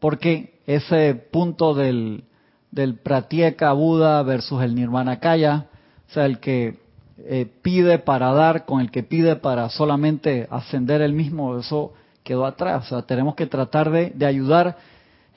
[0.00, 2.24] Porque ese punto del,
[2.70, 5.66] del Pratyeka Buda versus el Nirvana Kaya,
[6.08, 6.78] o sea, el que
[7.18, 11.92] eh, pide para dar con el que pide para solamente ascender el mismo, eso
[12.24, 12.86] quedó atrás.
[12.86, 14.76] O sea, tenemos que tratar de, de ayudar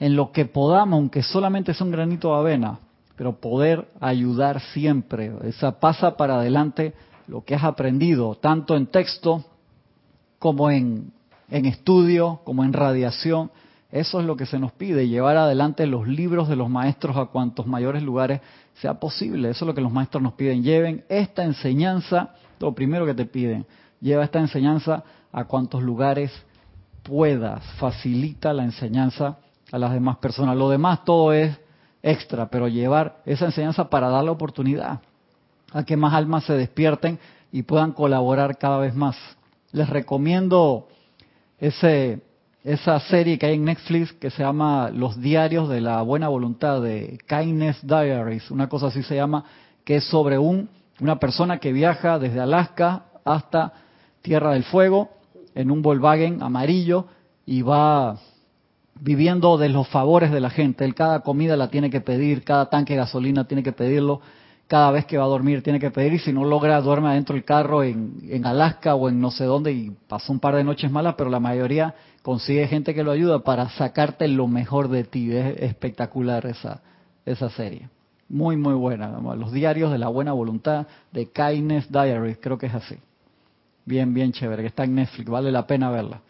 [0.00, 2.78] en lo que podamos, aunque solamente es un granito de avena,
[3.16, 5.32] pero poder ayudar siempre.
[5.44, 6.94] Esa pasa para adelante
[7.28, 9.44] lo que has aprendido, tanto en texto
[10.38, 11.12] como en,
[11.50, 13.50] estudio, como en radiación.
[13.90, 17.26] Eso es lo que se nos pide, llevar adelante los libros de los maestros a
[17.26, 18.40] cuantos mayores lugares
[18.74, 19.50] sea posible.
[19.50, 20.62] Eso es lo que los maestros nos piden.
[20.62, 23.66] Lleven esta enseñanza, lo primero que te piden,
[24.00, 26.30] lleva esta enseñanza a cuantos lugares
[27.02, 27.64] puedas.
[27.78, 29.38] Facilita la enseñanza
[29.72, 30.56] a las demás personas.
[30.56, 31.58] Lo demás todo es
[32.02, 35.00] extra, pero llevar esa enseñanza para dar la oportunidad
[35.72, 37.18] a que más almas se despierten
[37.52, 39.16] y puedan colaborar cada vez más
[39.72, 40.88] les recomiendo
[41.58, 42.20] ese
[42.64, 46.82] esa serie que hay en Netflix que se llama Los Diarios de la Buena Voluntad,
[46.82, 49.44] de Kindness Diaries, una cosa así se llama,
[49.84, 50.68] que es sobre un,
[51.00, 53.72] una persona que viaja desde Alaska hasta
[54.20, 55.08] Tierra del Fuego
[55.54, 57.06] en un Volkswagen amarillo
[57.46, 58.18] y va
[59.00, 60.84] viviendo de los favores de la gente.
[60.84, 64.20] Él cada comida la tiene que pedir, cada tanque de gasolina tiene que pedirlo,
[64.68, 67.34] cada vez que va a dormir tiene que pedir y si no logra duerme adentro
[67.34, 70.90] del carro en, Alaska o en no sé dónde y pasó un par de noches
[70.90, 75.34] malas, pero la mayoría consigue gente que lo ayuda para sacarte lo mejor de ti.
[75.34, 76.82] Es espectacular esa,
[77.24, 77.88] esa serie.
[78.28, 79.18] Muy, muy buena.
[79.36, 82.96] Los diarios de la buena voluntad de Kindness Diaries, creo que es así.
[83.86, 86.20] Bien, bien chévere, que está en Netflix, vale la pena verla.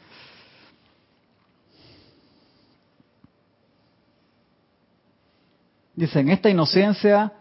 [5.97, 7.33] Dice, en esta inocencia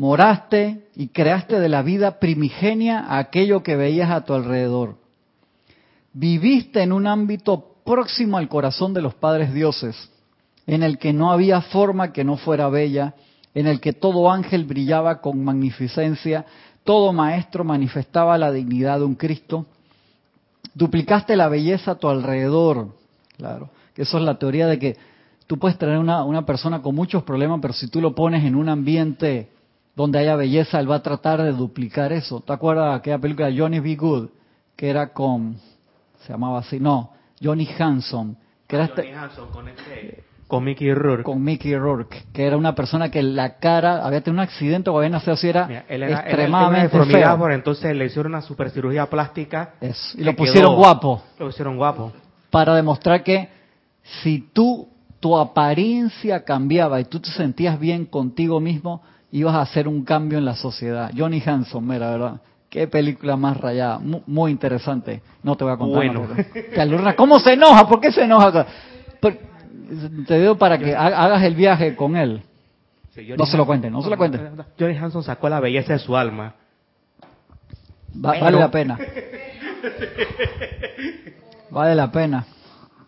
[0.00, 4.96] moraste y creaste de la vida primigenia aquello que veías a tu alrededor.
[6.14, 10.10] Viviste en un ámbito próximo al corazón de los padres dioses,
[10.66, 13.12] en el que no había forma que no fuera bella,
[13.52, 16.46] en el que todo ángel brillaba con magnificencia,
[16.82, 19.66] todo maestro manifestaba la dignidad de un Cristo.
[20.72, 22.88] Duplicaste la belleza a tu alrededor.
[23.36, 24.96] Claro, que eso es la teoría de que
[25.46, 28.54] tú puedes tener una, una persona con muchos problemas, pero si tú lo pones en
[28.54, 29.59] un ambiente
[29.96, 32.40] donde haya belleza, él va a tratar de duplicar eso.
[32.40, 33.96] ¿Te acuerdas de aquella película Johnny B.
[33.96, 34.28] Good?
[34.76, 35.56] Que era con,
[36.24, 38.36] se llamaba así, no, Johnny Hanson.
[38.66, 41.22] Que era Johnny este, Hanson con este, con Mickey Rourke.
[41.24, 44.96] con Mickey Rourke, que era una persona que la cara, había tenido un accidente o
[44.96, 47.38] había nacido así, era, Mira, él era, extremadamente él era feo.
[47.38, 49.74] por entonces le hicieron una supercirugía plástica.
[49.80, 52.12] Eso, y lo pusieron quedó- guapo Lo pusieron guapo.
[52.50, 53.48] para demostrar que
[54.22, 54.88] si tú,
[55.20, 60.38] tu apariencia cambiaba y tú te sentías bien contigo mismo, ibas a hacer un cambio
[60.38, 61.10] en la sociedad.
[61.16, 62.40] Johnny Hanson, mira, ¿verdad?
[62.68, 65.22] Qué película más rayada, mu- muy, interesante.
[65.42, 65.96] No te voy a contar.
[65.96, 66.28] Bueno.
[67.02, 67.86] más, ¿Cómo se enoja?
[67.88, 68.66] ¿Por qué se enoja?
[70.26, 72.42] Te digo para que ha- hagas el viaje con él.
[73.12, 74.52] Sí, No se lo cuenten, no se lo cuenten.
[74.78, 76.54] Johnny Hanson sacó la belleza de su alma.
[78.24, 78.98] Va- Vale la pena.
[81.70, 82.44] Vale la pena.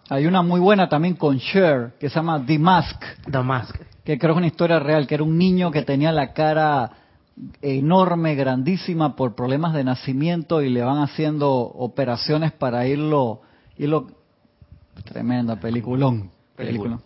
[0.08, 3.76] Hay una muy buena también con Cher, que se llama The Mask, The Mask.
[4.04, 6.92] Que creo que es una historia real, que era un niño que tenía la cara
[7.62, 13.40] enorme, grandísima por problemas de nacimiento y le van haciendo operaciones para irlo,
[13.78, 14.08] irlo
[15.04, 16.98] tremenda peliculón, Película.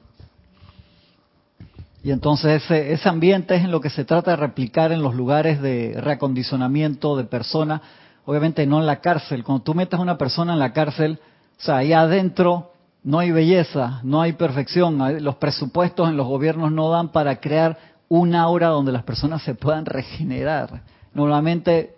[2.03, 5.15] Y entonces ese, ese ambiente es en lo que se trata de replicar en los
[5.15, 7.81] lugares de reacondicionamiento de personas,
[8.25, 9.43] obviamente no en la cárcel.
[9.43, 11.19] Cuando tú metes a una persona en la cárcel,
[11.59, 12.73] o sea, ahí adentro
[13.07, 17.79] no hay belleza, no hay perfección, los presupuestos en los gobiernos no dan para crear
[18.09, 20.83] una aura donde las personas se puedan regenerar.
[21.15, 21.95] Normalmente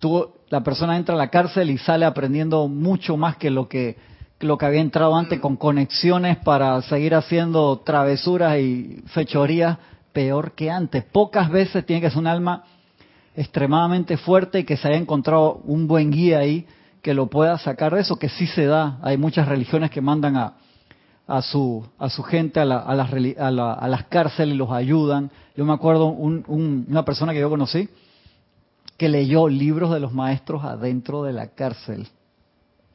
[0.00, 3.96] tú, la persona entra a la cárcel y sale aprendiendo mucho más que lo que,
[4.36, 9.78] que lo que había entrado antes, con conexiones para seguir haciendo travesuras y fechorías
[10.12, 11.04] peor que antes.
[11.04, 12.64] Pocas veces tiene que ser un alma
[13.36, 16.66] extremadamente fuerte y que se haya encontrado un buen guía ahí
[17.02, 18.98] que lo pueda sacar de eso, que sí se da.
[19.02, 20.54] Hay muchas religiones que mandan a,
[21.26, 24.58] a su a su gente a, la- a las, a, la- a las cárceles y
[24.58, 25.30] los ayudan.
[25.56, 27.88] Yo me acuerdo un- un- una persona que yo conocí
[28.96, 32.06] que leyó libros de los maestros adentro de la cárcel.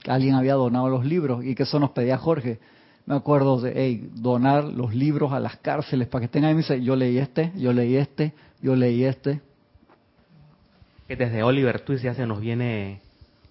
[0.07, 2.59] Alguien había donado los libros y que eso nos pedía Jorge.
[3.05, 6.53] Me acuerdo de hey, donar los libros a las cárceles para que estén ahí.
[6.53, 9.41] Me dice, yo leí este, yo leí este, yo leí este.
[11.07, 13.01] Que desde Oliver Twist ya se nos viene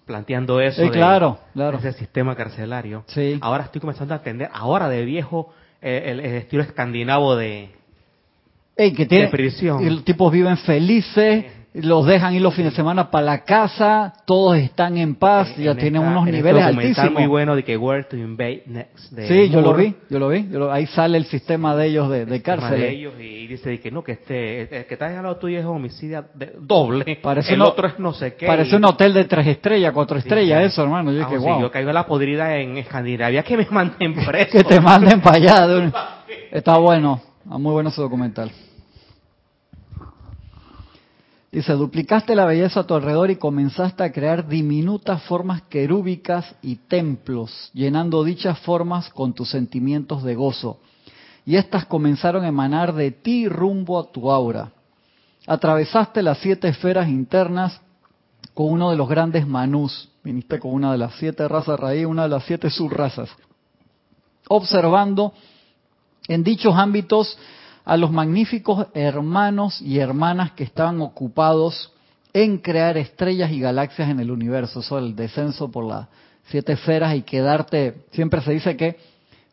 [0.07, 0.81] planteando eso.
[0.81, 1.37] Sí, de- claro.
[1.77, 3.03] Ese sistema carcelario.
[3.07, 3.37] Sí.
[3.41, 7.69] Ahora estoy comenzando a entender, ahora de viejo, eh, el, el estilo escandinavo de...
[8.75, 9.85] Ey, que tiene, De prisión.
[9.85, 11.45] y los tipos viven felices,
[11.81, 15.63] los dejan ir los fines de semana para la casa, todos están en paz, en
[15.63, 17.13] ya esta- tienen unos en este niveles documental altísimos.
[17.21, 19.11] muy bueno de que Where to Invade Next.
[19.11, 20.47] de sí, yo lo vi, yo lo vi.
[20.49, 22.81] yo lo- ahí sale el sistema de ellos de, de el tema cárceles.
[22.81, 25.65] de ellos y dice que no, que este, el que está al lado tuyo es
[25.65, 28.45] homicidio de- doble, Parece el otro es no sé qué.
[28.47, 30.65] Parece y- un hotel de tres estrellas, cuatro Sí, estrellas, sí.
[30.67, 31.11] eso, hermano.
[31.11, 31.61] Yo Ah, dije, sí, wow.
[31.61, 34.51] yo caigo en la podrida en Escandinavia, que me manden preso.
[34.51, 35.67] que te manden para allá.
[35.67, 35.93] de un-
[36.51, 38.51] Está bueno, muy bueno ese documental.
[41.51, 46.75] Dice, duplicaste la belleza a tu alrededor y comenzaste a crear diminutas formas querúbicas y
[46.75, 50.79] templos, llenando dichas formas con tus sentimientos de gozo.
[51.45, 54.71] Y éstas comenzaron a emanar de ti rumbo a tu aura.
[55.47, 57.79] Atravesaste las siete esferas internas
[58.53, 60.09] con uno de los grandes manús.
[60.23, 63.29] Viniste con una de las siete razas raíz, una de las siete subrazas
[64.47, 65.33] observando
[66.27, 67.37] en dichos ámbitos
[67.87, 71.93] a los magníficos hermanos y hermanas que estaban ocupados
[72.33, 74.81] en crear estrellas y galaxias en el universo.
[74.81, 76.09] Eso el descenso por las
[76.49, 78.97] siete esferas y quedarte, siempre se dice que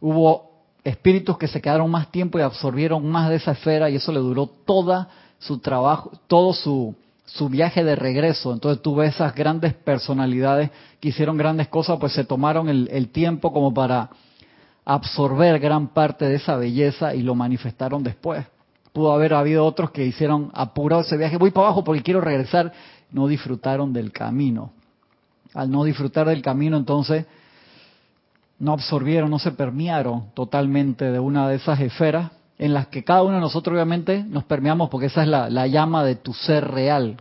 [0.01, 0.51] hubo
[0.83, 4.19] espíritus que se quedaron más tiempo y absorbieron más de esa esfera y eso le
[4.19, 8.53] duró toda su trabajo, todo su, su viaje de regreso.
[8.53, 13.11] Entonces tú ves esas grandes personalidades que hicieron grandes cosas, pues se tomaron el, el
[13.11, 14.11] tiempo como para
[14.85, 18.47] absorber gran parte de esa belleza y lo manifestaron después.
[18.93, 22.73] Pudo haber habido otros que hicieron apurado ese viaje, voy para abajo porque quiero regresar,
[23.11, 24.73] no disfrutaron del camino.
[25.55, 27.27] Al no disfrutar del camino, entonces
[28.59, 33.23] no absorbieron, no se permearon totalmente de una de esas esferas en las que cada
[33.23, 36.71] uno de nosotros obviamente nos permeamos porque esa es la, la llama de tu ser
[36.71, 37.17] real.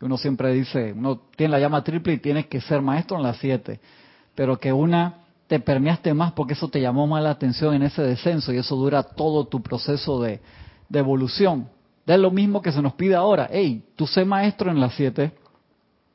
[0.00, 3.38] Uno siempre dice, uno tiene la llama triple y tienes que ser maestro en las
[3.38, 3.80] siete,
[4.34, 8.02] pero que una te permeaste más porque eso te llamó más la atención en ese
[8.02, 10.40] descenso y eso dura todo tu proceso de,
[10.92, 11.68] evolución.
[12.06, 13.48] Es lo mismo que se nos pide ahora.
[13.50, 15.32] Hey, tú sé maestro en las siete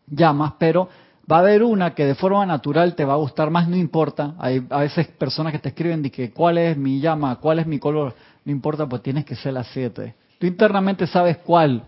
[0.07, 0.89] llamas, pero
[1.29, 4.35] va a haber una que de forma natural te va a gustar más, no importa.
[4.39, 7.79] Hay a veces personas que te escriben que cuál es mi llama, cuál es mi
[7.79, 10.15] color, no importa, pues tienes que ser las siete.
[10.39, 11.83] Tú internamente sabes cuál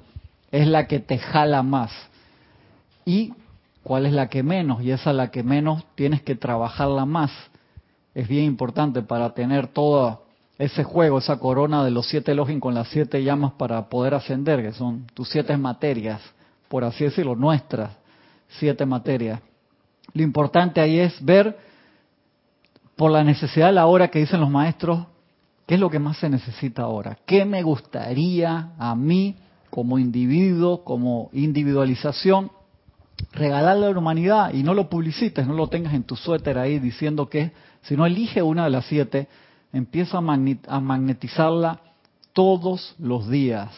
[0.51, 1.91] es la que te jala más
[3.05, 3.33] y
[3.83, 7.31] cuál es la que menos, y esa la que menos tienes que trabajarla más.
[8.15, 10.23] Es bien importante para tener todo
[10.57, 14.61] ese juego, esa corona de los siete Elohim con las siete llamas para poder ascender,
[14.61, 16.21] que son tus siete materias,
[16.69, 17.91] por así decirlo, nuestras
[18.59, 19.41] siete materias.
[20.13, 21.57] Lo importante ahí es ver
[22.95, 25.05] por la necesidad de la hora que dicen los maestros,
[25.65, 29.35] qué es lo que más se necesita ahora, qué me gustaría a mí
[29.69, 32.51] como individuo, como individualización,
[33.33, 36.79] regalarle a la humanidad y no lo publicites, no lo tengas en tu suéter ahí
[36.79, 39.27] diciendo que, si no elige una de las siete,
[39.73, 41.79] empieza a magnetizarla
[42.31, 43.69] todos los días,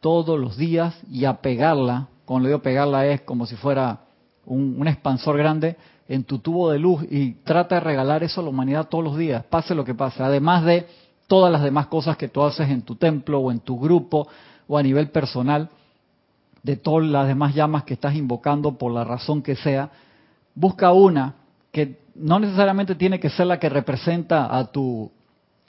[0.00, 4.00] todos los días y a pegarla, cuando le digo pegarla es como si fuera
[4.44, 8.44] un, un, expansor grande en tu tubo de luz y trata de regalar eso a
[8.44, 10.86] la humanidad todos los días, pase lo que pase, además de
[11.26, 14.28] todas las demás cosas que tú haces en tu templo o en tu grupo
[14.68, 15.70] o a nivel personal,
[16.64, 19.90] de todas las demás llamas que estás invocando por la razón que sea,
[20.54, 21.34] busca una
[21.70, 25.12] que no necesariamente tiene que ser la que representa a tu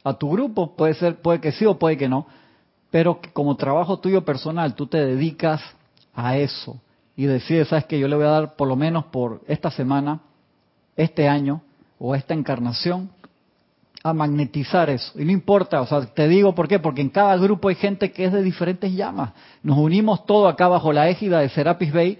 [0.03, 2.27] a tu grupo, puede ser, puede que sí o puede que no,
[2.91, 5.61] pero como trabajo tuyo personal tú te dedicas
[6.13, 6.79] a eso
[7.17, 10.21] y decides, sabes que yo le voy a dar por lo menos por esta semana,
[10.95, 11.61] este año
[11.99, 13.09] o esta encarnación
[14.05, 15.19] a magnetizar eso.
[15.19, 18.11] Y no importa, o sea, te digo por qué, porque en cada grupo hay gente
[18.11, 19.31] que es de diferentes llamas.
[19.63, 22.19] Nos unimos todos acá bajo la égida de Serapis Bay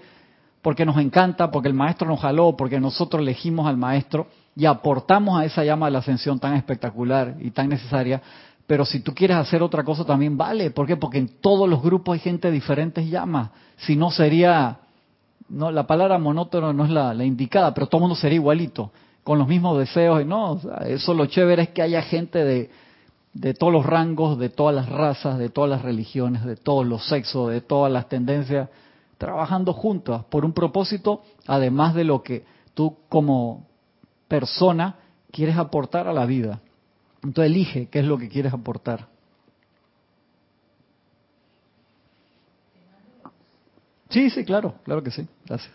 [0.62, 5.38] porque nos encanta, porque el maestro nos jaló, porque nosotros elegimos al maestro y aportamos
[5.38, 8.20] a esa llama de la ascensión tan espectacular y tan necesaria.
[8.66, 10.72] Pero si tú quieres hacer otra cosa también vale.
[10.72, 10.96] ¿Por qué?
[10.96, 13.50] Porque en todos los grupos hay gente de diferentes llamas.
[13.76, 14.78] Si no sería,
[15.48, 18.90] no, la palabra monótono no es la, la indicada, pero todo el mundo sería igualito
[19.26, 20.22] con los mismos deseos.
[20.22, 22.70] Y no, eso lo chévere es que haya gente de,
[23.34, 27.08] de todos los rangos, de todas las razas, de todas las religiones, de todos los
[27.08, 28.68] sexos, de todas las tendencias,
[29.18, 33.66] trabajando juntas por un propósito, además de lo que tú como
[34.28, 34.94] persona
[35.32, 36.60] quieres aportar a la vida.
[37.24, 39.08] Entonces elige qué es lo que quieres aportar.
[44.08, 45.26] Sí, sí, claro, claro que sí.
[45.46, 45.72] Gracias.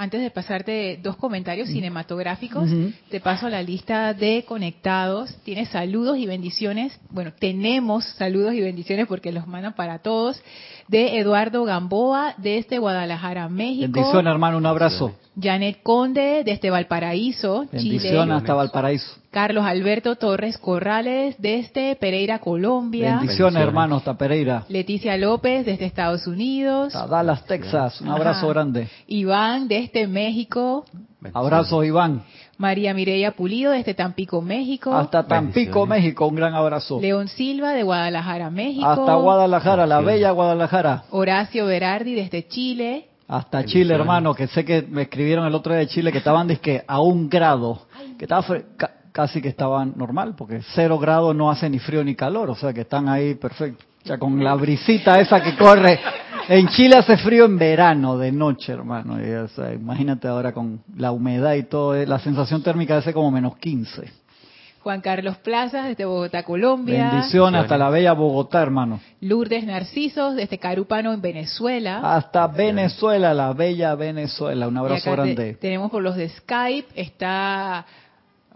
[0.00, 2.70] Antes de pasarte dos comentarios cinematográficos,
[3.10, 5.36] te paso la lista de conectados.
[5.44, 6.98] Tienes saludos y bendiciones.
[7.10, 10.42] Bueno, tenemos saludos y bendiciones porque los mandan para todos.
[10.88, 13.92] De Eduardo Gamboa, desde Guadalajara, México.
[13.92, 15.14] Bendición, hermano, un abrazo.
[15.38, 18.34] Janet Conde, desde Valparaíso, Bendición Chile.
[18.36, 19.19] hasta Valparaíso.
[19.30, 23.18] Carlos Alberto Torres Corrales, desde Pereira, Colombia.
[23.18, 24.64] Bendiciones, hermano, hasta Pereira.
[24.68, 26.94] Leticia López, desde Estados Unidos.
[26.94, 28.00] Hasta Dallas, Texas.
[28.00, 28.48] Un abrazo Ajá.
[28.48, 28.88] grande.
[29.06, 30.84] Iván, desde México.
[31.32, 32.24] Abrazo, Iván.
[32.58, 34.92] María Mireya Pulido, desde Tampico, México.
[34.92, 35.86] Hasta Tampico.
[35.86, 36.26] México.
[36.26, 37.00] Un gran abrazo.
[37.00, 38.84] León Silva, de Guadalajara, México.
[38.84, 41.04] Hasta Guadalajara, la bella Guadalajara.
[41.10, 43.06] Horacio Berardi, desde Chile.
[43.28, 43.64] Hasta.
[43.64, 46.82] Chile, hermano, que sé que me escribieron el otro día de Chile que estaban dizque
[46.84, 47.82] a un grado,
[48.18, 48.44] que estaba
[49.12, 52.72] casi que estaban normal, porque cero grado no hace ni frío ni calor, o sea
[52.72, 53.84] que están ahí perfecto.
[54.02, 56.00] Sea, con la brisita esa que corre.
[56.48, 59.22] En Chile hace frío en verano, de noche, hermano.
[59.22, 63.12] Y, o sea, imagínate ahora con la humedad y todo, eh, la sensación térmica ser
[63.12, 64.10] como menos 15.
[64.82, 67.10] Juan Carlos Plazas, desde Bogotá, Colombia.
[67.10, 69.00] Bendiciones hasta la bella Bogotá, hermano.
[69.20, 72.00] Lourdes Narcisos, desde Carúpano, en Venezuela.
[72.16, 74.66] Hasta Venezuela, la bella Venezuela.
[74.66, 75.54] Un abrazo te- grande.
[75.60, 77.84] tenemos por los de Skype, está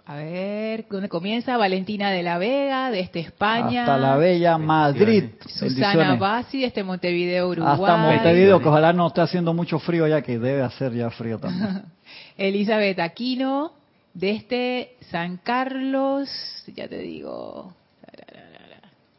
[0.07, 1.57] A ver, ¿dónde comienza?
[1.57, 3.83] Valentina de la Vega, desde España.
[3.83, 5.31] Hasta la bella Madrid.
[5.47, 6.17] Susana.
[6.17, 7.73] Bassi, desde Montevideo, Uruguay.
[7.73, 11.39] Hasta Montevideo, que ojalá no esté haciendo mucho frío ya, que debe hacer ya frío
[11.39, 11.85] también.
[12.37, 13.73] Elizabeth Aquino,
[14.13, 16.29] desde San Carlos,
[16.77, 17.73] ya te digo,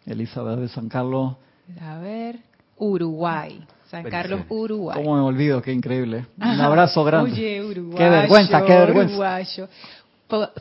[0.05, 1.35] Elizabeth de San Carlos.
[1.81, 2.37] a ver,
[2.77, 3.59] Uruguay.
[3.89, 4.41] San Carlos.
[4.49, 4.97] Uruguay.
[5.01, 5.61] ¿Cómo me olvido?
[5.61, 6.25] Qué increíble.
[6.37, 7.31] Un abrazo grande.
[7.31, 9.13] Oye, uruguayo, Qué vergüenza, qué vergüenza.
[9.13, 9.67] uruguayo.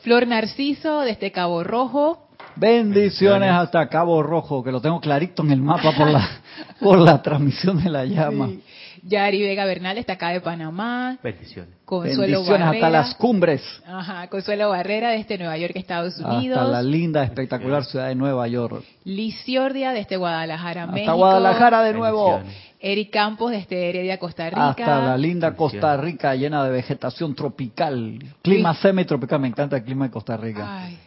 [0.01, 2.27] Flor Narciso, desde Cabo Rojo.
[2.55, 6.29] Bendiciones hasta Cabo Rojo, que lo tengo clarito en el mapa por la,
[6.79, 8.47] por la transmisión de la llama.
[8.47, 8.63] Sí.
[9.07, 11.17] Yari Vega Bernal está acá de Panamá.
[11.21, 11.75] Bendiciones.
[11.85, 12.87] Consuelo Bendiciones Barrera.
[12.87, 13.61] hasta las cumbres.
[13.85, 16.57] Ajá, Consuelo Barrera desde Nueva York, Estados Unidos.
[16.57, 18.83] Hasta la linda, espectacular ciudad de Nueva York.
[19.03, 21.15] Liz Ciordia desde Guadalajara, Hasta México.
[21.15, 22.41] Guadalajara de nuevo.
[22.79, 24.69] Eric Campos desde Heredia, Costa Rica.
[24.69, 28.19] Hasta la linda Costa Rica llena de vegetación tropical.
[28.41, 30.83] Clima semitropical, me encanta el clima de Costa Rica.
[30.83, 30.99] Ay.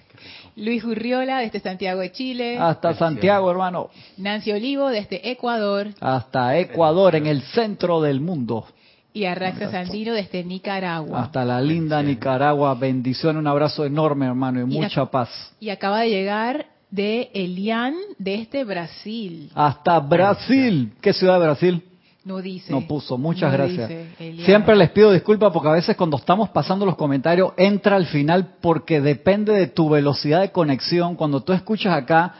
[0.57, 2.59] Luis Urriola desde Santiago de Chile.
[2.59, 3.91] Hasta Santiago, hermano.
[4.16, 5.89] Nancy Olivo desde Ecuador.
[6.01, 8.66] Hasta Ecuador, en el centro del mundo.
[9.12, 11.23] Y Arraxa Sandino desde Nicaragua.
[11.23, 12.75] Hasta la linda Nicaragua.
[12.75, 15.29] Bendición, un abrazo enorme, hermano, y Y mucha paz.
[15.61, 19.51] Y acaba de llegar de Elian desde Brasil.
[19.55, 20.93] Hasta Brasil.
[21.01, 21.82] ¿Qué ciudad de Brasil?
[22.24, 22.70] No dice.
[22.70, 23.89] No puso, muchas No gracias.
[23.89, 24.45] dice.
[24.45, 28.57] Siempre les pido disculpas porque a veces cuando estamos pasando los comentarios entra al final
[28.61, 31.14] porque depende de tu velocidad de conexión.
[31.16, 32.34] Cuando tú escuchas acá,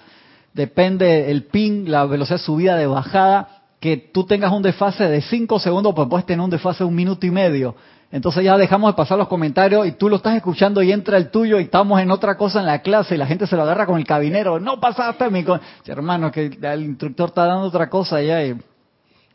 [0.53, 5.23] depende el ping, la velocidad de subida, de bajada, que tú tengas un desfase de
[5.23, 7.75] 5 segundos, pues puedes tener un desfase de un minuto y medio.
[8.11, 11.31] Entonces ya dejamos de pasar los comentarios y tú lo estás escuchando y entra el
[11.31, 13.85] tuyo y estamos en otra cosa en la clase y la gente se lo agarra
[13.85, 14.59] con el cabinero.
[14.59, 15.45] No pasaste mi...
[15.45, 15.61] co-".
[15.87, 18.57] Hermano, que el instructor está dando otra cosa ya y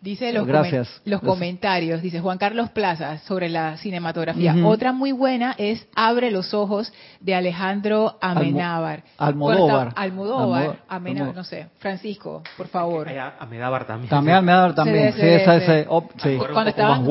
[0.04, 0.88] Dice los, Gracias.
[0.90, 1.30] comen- los Gracias.
[1.30, 4.54] comentarios, dice Juan Carlos Plaza sobre la cinematografía.
[4.66, 6.92] Otra muy buena es Abre los ojos
[7.22, 9.04] de Alejandro Amenábar.
[9.18, 9.88] Almodóvar.
[9.88, 11.68] Está- Almodóvar, Almo- Amenábar, Almo- no sé.
[11.80, 13.08] Francisco, por favor.
[13.08, 14.10] Ay, A, a Medávar también.
[14.10, 15.14] También Almedar también.
[15.14, 15.64] Sí, Sí, sí, esa, sí.
[15.64, 16.38] ese, op- sí.
[16.52, 17.06] Cuando estaban,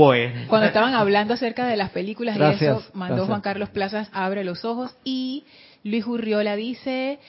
[0.48, 3.28] cuando estaban hablando acerca de las películas y eso, mandó gracias.
[3.28, 5.44] Juan Carlos Plazas Abre los ojos y
[5.82, 7.20] Luis Urriola dice,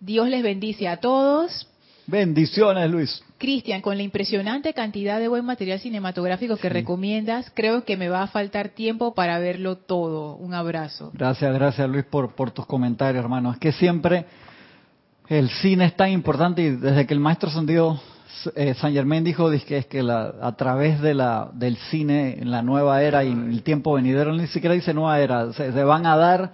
[0.00, 1.68] Dios les bendice a todos.
[2.08, 3.22] Bendiciones, Luis.
[3.36, 8.22] Cristian, con la impresionante cantidad de buen material cinematográfico que recomiendas, creo que me va
[8.22, 10.34] a faltar tiempo para verlo todo.
[10.36, 11.10] Un abrazo.
[11.12, 13.52] Gracias, gracias, Luis, por, por tus comentarios, hermano.
[13.52, 14.24] Es que siempre
[15.28, 18.00] el cine es tan importante y desde que el maestro Sandido
[18.56, 22.50] eh, San Germain dijo que es que la, a través de la, del cine en
[22.50, 25.84] la nueva era y en el tiempo venidero, ni siquiera dice nueva era, se, se
[25.84, 26.52] van a dar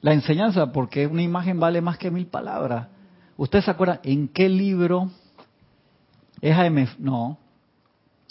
[0.00, 2.88] la enseñanza porque una imagen vale más que mil palabras.
[3.42, 5.10] ¿Ustedes se acuerdan en qué libro
[6.40, 6.86] es A.M.?
[7.00, 7.38] No.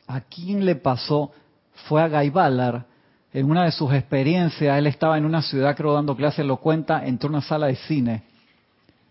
[0.07, 1.32] ¿A quién le pasó?
[1.89, 2.84] Fue a Guy Ballard.
[3.34, 7.05] En una de sus experiencias, él estaba en una ciudad, creo, dando clases, lo cuenta,
[7.05, 8.24] entró a una sala de cine.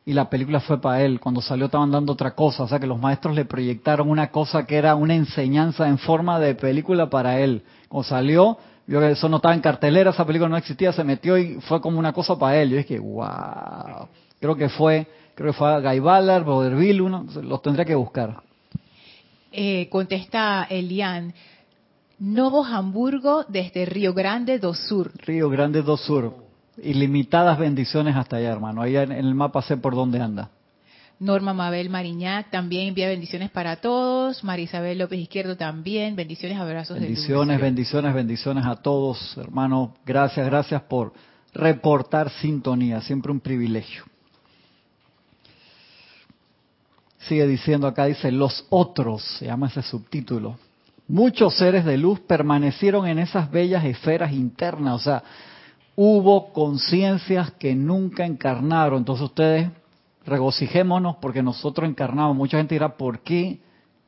[0.06, 1.20] Y la película fue para él.
[1.20, 2.62] Cuando salió estaban dando otra cosa.
[2.62, 6.40] O sea que los maestros le proyectaron una cosa que era una enseñanza en forma
[6.40, 7.62] de película para él.
[7.90, 11.36] Cuando salió, vio que eso no estaba en cartelera, esa película no existía, se metió
[11.36, 12.70] y fue como una cosa para él.
[12.70, 14.08] Yo dije, wow.
[14.40, 15.06] Creo que fue,
[15.40, 18.42] creo que fue a Boderville, uno, los tendría que buscar.
[19.50, 21.32] Eh, contesta Elian,
[22.18, 25.10] Novo Hamburgo desde Río Grande do Sur.
[25.24, 26.34] Río Grande do Sur.
[26.82, 28.82] Ilimitadas bendiciones hasta allá, hermano.
[28.82, 30.50] Ahí en el mapa sé por dónde anda.
[31.18, 34.44] Norma Mabel Mariñac también envía bendiciones para todos.
[34.44, 36.16] Marisabel López Izquierdo también.
[36.16, 37.06] Bendiciones, abrazos de.
[37.06, 39.94] Bendiciones, bendiciones, bendiciones a todos, hermano.
[40.04, 41.14] Gracias, gracias por
[41.54, 43.00] reportar sintonía.
[43.00, 44.04] Siempre un privilegio.
[47.20, 50.56] Sigue diciendo acá, dice, los otros, se llama ese subtítulo.
[51.06, 55.22] Muchos seres de luz permanecieron en esas bellas esferas internas, o sea,
[55.96, 59.00] hubo conciencias que nunca encarnaron.
[59.00, 59.70] Entonces ustedes
[60.24, 62.36] regocijémonos porque nosotros encarnamos.
[62.36, 63.60] Mucha gente dirá, ¿por qué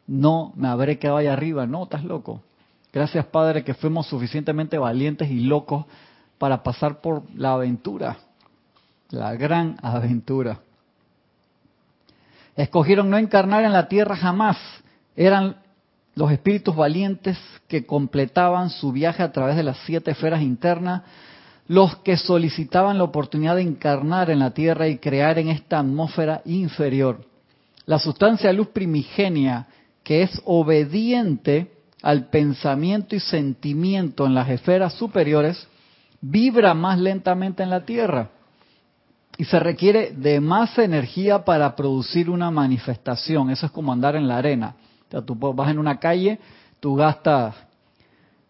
[0.06, 1.66] no me habré quedado ahí arriba?
[1.66, 2.40] No, estás loco.
[2.92, 5.86] Gracias, Padre, que fuimos suficientemente valientes y locos
[6.38, 8.16] para pasar por la aventura,
[9.10, 10.60] la gran aventura.
[12.56, 14.58] Escogieron no encarnar en la tierra jamás.
[15.16, 15.56] Eran
[16.14, 17.38] los espíritus valientes
[17.68, 21.02] que completaban su viaje a través de las siete esferas internas,
[21.68, 26.42] los que solicitaban la oportunidad de encarnar en la tierra y crear en esta atmósfera
[26.44, 27.24] inferior.
[27.86, 29.66] La sustancia de luz primigenia,
[30.02, 31.72] que es obediente
[32.02, 35.66] al pensamiento y sentimiento en las esferas superiores,
[36.20, 38.28] vibra más lentamente en la tierra
[39.38, 43.50] y se requiere de más energía para producir una manifestación.
[43.50, 44.76] Eso es como andar en la arena.
[45.08, 46.38] O sea, tú vas en una calle,
[46.80, 47.54] tú gastas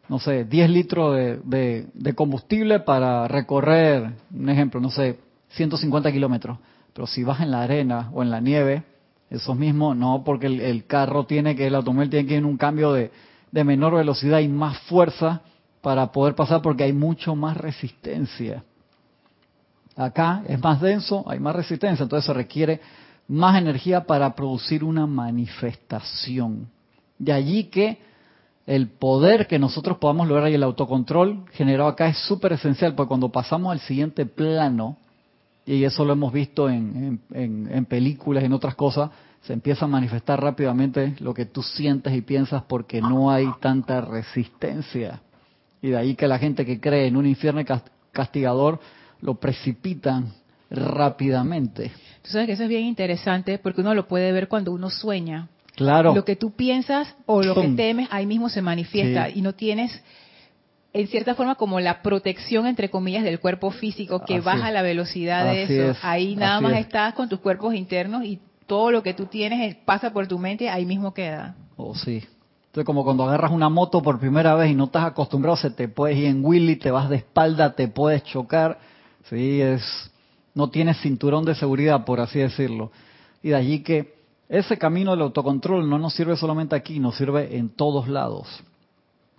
[0.08, 5.18] no sé, 10 litros de, combustible para recorrer, un ejemplo, no sé,
[5.50, 6.58] 150 kilómetros.
[6.92, 8.82] Pero si vas en la arena o en la nieve,
[9.30, 12.58] eso mismo, no, porque el, carro tiene que, el automóvil tiene que ir en un
[12.58, 13.10] cambio de
[13.64, 15.40] menor velocidad y más fuerza
[15.80, 18.64] para poder pasar porque hay mucho más resistencia.
[19.96, 22.80] Acá es más denso, hay más resistencia, entonces se requiere
[23.28, 26.68] más energía para producir una manifestación.
[27.18, 27.98] De allí que
[28.66, 33.08] el poder que nosotros podamos lograr y el autocontrol generado acá es súper esencial, porque
[33.08, 34.96] cuando pasamos al siguiente plano,
[35.64, 39.10] y eso lo hemos visto en, en, películas y en otras cosas,
[39.42, 44.00] se empieza a manifestar rápidamente lo que tú sientes y piensas porque no hay tanta
[44.00, 45.20] resistencia.
[45.80, 47.60] Y de ahí que la gente que cree en un infierno
[48.12, 48.80] castigador
[49.22, 50.32] lo precipitan
[50.70, 51.92] rápidamente.
[52.22, 55.48] Tú sabes que eso es bien interesante porque uno lo puede ver cuando uno sueña.
[55.74, 56.14] Claro.
[56.14, 60.02] Lo que tú piensas o lo que temes, ahí mismo se manifiesta y no tienes,
[60.92, 65.46] en cierta forma, como la protección, entre comillas, del cuerpo físico que baja la velocidad
[65.46, 65.98] de eso.
[66.02, 70.12] ahí nada más estás con tus cuerpos internos y todo lo que tú tienes pasa
[70.12, 71.56] por tu mente, ahí mismo queda.
[71.76, 72.22] Oh, sí.
[72.66, 75.88] Entonces, como cuando agarras una moto por primera vez y no estás acostumbrado, se te
[75.88, 78.78] puedes ir en Willy, te vas de espalda, te puedes chocar.
[79.28, 79.82] Sí, es,
[80.54, 82.90] no tienes cinturón de seguridad, por así decirlo.
[83.42, 84.14] Y de allí que
[84.48, 88.62] ese camino del autocontrol no nos sirve solamente aquí, nos sirve en todos lados.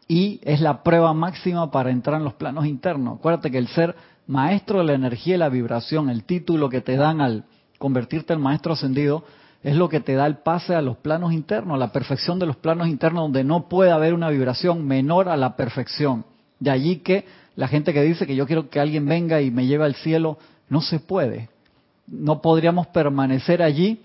[0.07, 3.19] Y es la prueba máxima para entrar en los planos internos.
[3.19, 3.95] Acuérdate que el ser
[4.27, 7.45] maestro de la energía y la vibración, el título que te dan al
[7.77, 9.23] convertirte en maestro ascendido,
[9.63, 12.45] es lo que te da el pase a los planos internos, a la perfección de
[12.45, 16.25] los planos internos, donde no puede haber una vibración menor a la perfección.
[16.59, 17.25] De allí que
[17.56, 20.38] la gente que dice que yo quiero que alguien venga y me lleve al cielo,
[20.70, 21.49] no se puede.
[22.08, 24.01] No podríamos permanecer allí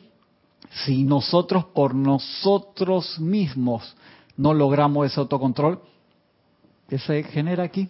[0.85, 3.97] si nosotros por nosotros mismos
[4.37, 5.81] no logramos ese autocontrol
[6.89, 7.89] que se genera aquí.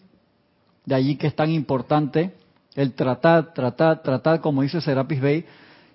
[0.85, 2.35] De allí que es tan importante
[2.75, 5.45] el tratar, tratar, tratar, como dice Serapis Bey,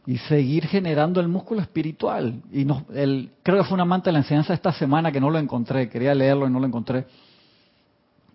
[0.05, 2.41] y seguir generando el músculo espiritual.
[2.51, 5.89] Y creo que fue un amante de la enseñanza esta semana que no lo encontré,
[5.89, 7.05] quería leerlo y no lo encontré,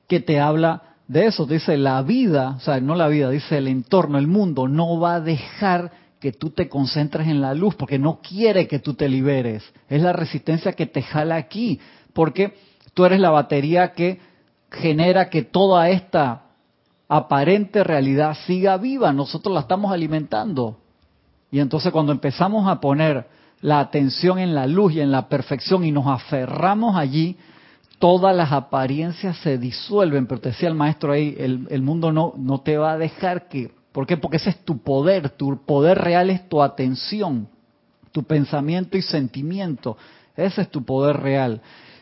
[0.07, 1.46] que te habla de eso.
[1.46, 5.16] Dice, la vida, o sea, no la vida, dice el entorno, el mundo, no va
[5.16, 5.90] a dejar
[6.20, 9.64] que tú te concentres en la luz, porque no quiere que tú te liberes.
[9.88, 11.80] Es la resistencia que te jala aquí,
[12.12, 12.54] porque
[12.94, 14.20] tú eres la batería que
[14.70, 16.42] genera que toda esta
[17.09, 19.12] aparente realidad siga viva.
[19.12, 20.78] Nosotros la estamos alimentando.
[21.50, 23.26] Y entonces cuando empezamos a poner
[23.61, 27.36] la atención en la luz y en la perfección y nos aferramos allí,
[27.99, 30.26] todas las apariencias se disuelven.
[30.26, 33.78] Pero te decía el maestro ahí, el, mundo no, no te va a dejar que
[33.92, 34.16] ¿Por qué?
[34.16, 37.49] Porque ese es tu poder, tu poder real es tu atención,
[38.12, 39.96] tu pensamiento y sentimiento.
[40.36, 41.61] Ese es tu poder real.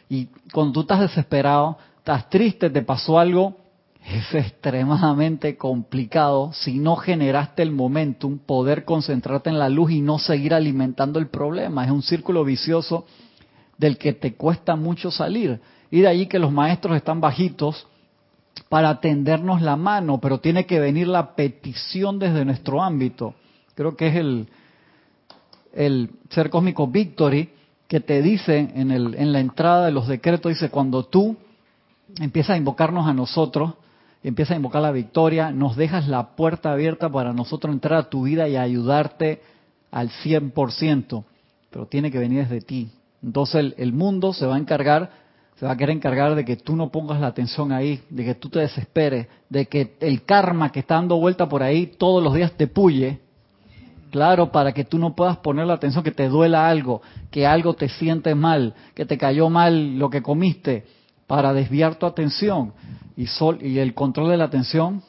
[0.09, 3.57] Y cuando tú estás desesperado, estás triste, te pasó algo,
[4.05, 10.19] es extremadamente complicado si no generaste el momentum, poder concentrarte en la luz y no
[10.19, 11.85] seguir alimentando el problema.
[11.87, 13.07] Es un círculo vicioso
[13.79, 15.61] del que te cuesta mucho salir.
[15.91, 17.87] Y de ahí que los maestros están bajitos
[18.69, 23.35] para tendernos la mano, pero tiene que venir la petición desde nuestro ámbito.
[23.75, 24.49] Creo que es el,
[25.73, 27.51] el ser cósmico Victory
[27.87, 31.37] que te dice en, el, en la entrada de los decretos, dice, cuando tú
[32.19, 33.75] empiezas a invocarnos a nosotros,
[34.25, 38.25] empiezas a invocar la victoria, nos dejas la puerta abierta para nosotros entrar a tu
[38.25, 39.41] vida y ayudarte
[39.93, 41.25] al 100%,
[41.71, 42.91] pero tiene que venir desde ti.
[43.23, 45.26] Entonces el, el mundo se va a encargar
[45.57, 48.35] se va a querer encargar de que tú no pongas la atención ahí, de que
[48.35, 52.35] tú te desesperes, de que el karma que está dando vuelta por ahí todos los
[52.35, 53.21] días te puye,
[54.11, 57.01] claro, para que tú no puedas poner la atención, que te duela algo,
[57.31, 60.85] que algo te siente mal, que te cayó mal lo que comiste,
[61.27, 62.75] para desviar tu atención.
[63.17, 65.03] Y, sol, y el control de la atención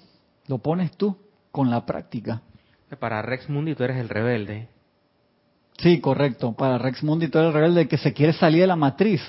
[0.47, 1.17] lo pones tú
[1.51, 2.41] con la práctica.
[2.99, 4.69] Para Rex Mundi tú eres el rebelde.
[5.77, 6.53] Sí, correcto.
[6.53, 9.21] Para Rex Mundi tú eres el rebelde que se quiere salir de la matriz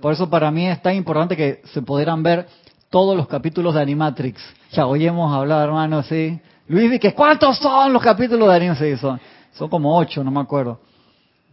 [0.00, 2.46] por eso para mí es tan importante que se pudieran ver
[2.90, 4.40] todos los capítulos de Animatrix.
[4.72, 6.38] Ya hoy hemos hablado, hermano, sí.
[6.68, 9.00] Luis, que ¿cuántos son los capítulos de Animatrix?
[9.00, 9.20] son,
[9.52, 10.80] son como ocho, no me acuerdo.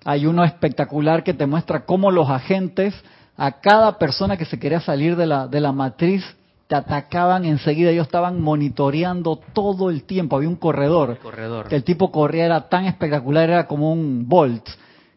[0.03, 2.93] Hay uno espectacular que te muestra cómo los agentes,
[3.37, 6.23] a cada persona que se quería salir de la, de la matriz,
[6.67, 7.91] te atacaban enseguida.
[7.91, 10.37] Ellos estaban monitoreando todo el tiempo.
[10.37, 11.17] Había un corredor.
[11.17, 11.67] corredor.
[11.67, 14.67] Que el tipo corría, era tan espectacular, era como un Bolt.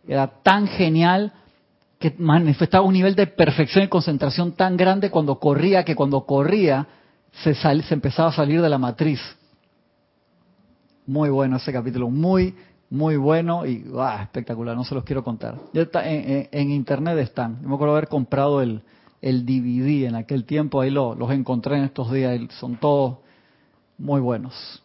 [0.07, 1.33] Era tan genial
[2.05, 6.87] que manifestaba un nivel de perfección y concentración tan grande cuando corría que cuando corría
[7.43, 9.21] se, se empezaba a salir de la matriz.
[11.07, 12.55] Muy bueno ese capítulo, muy,
[12.91, 13.87] muy bueno y
[14.21, 15.57] espectacular, no se los quiero contar.
[15.73, 18.83] Ya está, en, internet están, yo me acuerdo haber comprado el,
[19.23, 23.17] el DVD en aquel tiempo, ahí lo, los encontré en estos días, son todos
[23.97, 24.83] muy buenos.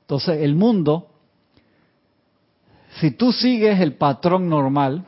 [0.00, 1.06] Entonces, el mundo,
[2.98, 5.04] si tú sigues el patrón normal,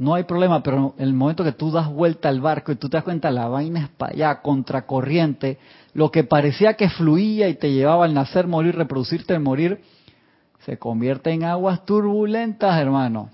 [0.00, 2.88] no hay problema, pero en el momento que tú das vuelta al barco y tú
[2.88, 5.58] te das cuenta, la vaina es para allá, contracorriente,
[5.92, 9.82] lo que parecía que fluía y te llevaba al nacer, morir, reproducirte, morir,
[10.64, 13.28] se convierte en aguas turbulentas, hermano.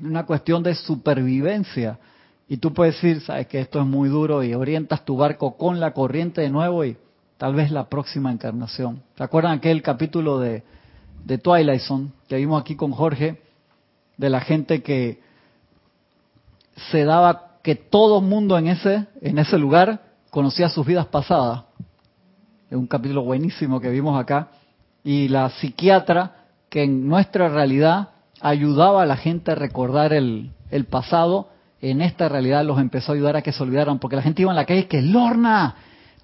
[0.00, 2.00] Una cuestión de supervivencia.
[2.48, 5.78] Y tú puedes decir, sabes que esto es muy duro y orientas tu barco con
[5.78, 6.96] la corriente de nuevo y
[7.38, 9.04] tal vez la próxima encarnación.
[9.16, 10.64] ¿Se acuerdan aquel capítulo de,
[11.24, 13.40] de Twilight Zone que vimos aquí con Jorge?
[14.16, 15.24] De la gente que
[16.90, 20.00] se daba que todo mundo en ese, en ese lugar
[20.30, 21.64] conocía sus vidas pasadas.
[22.70, 24.48] Es un capítulo buenísimo que vimos acá.
[25.02, 26.32] Y la psiquiatra
[26.68, 28.10] que en nuestra realidad
[28.40, 30.52] ayudaba a la gente a recordar el,
[30.90, 31.48] pasado,
[31.80, 34.50] en esta realidad los empezó a ayudar a que se olvidaran, porque la gente iba
[34.50, 35.76] en la calle que Lorna,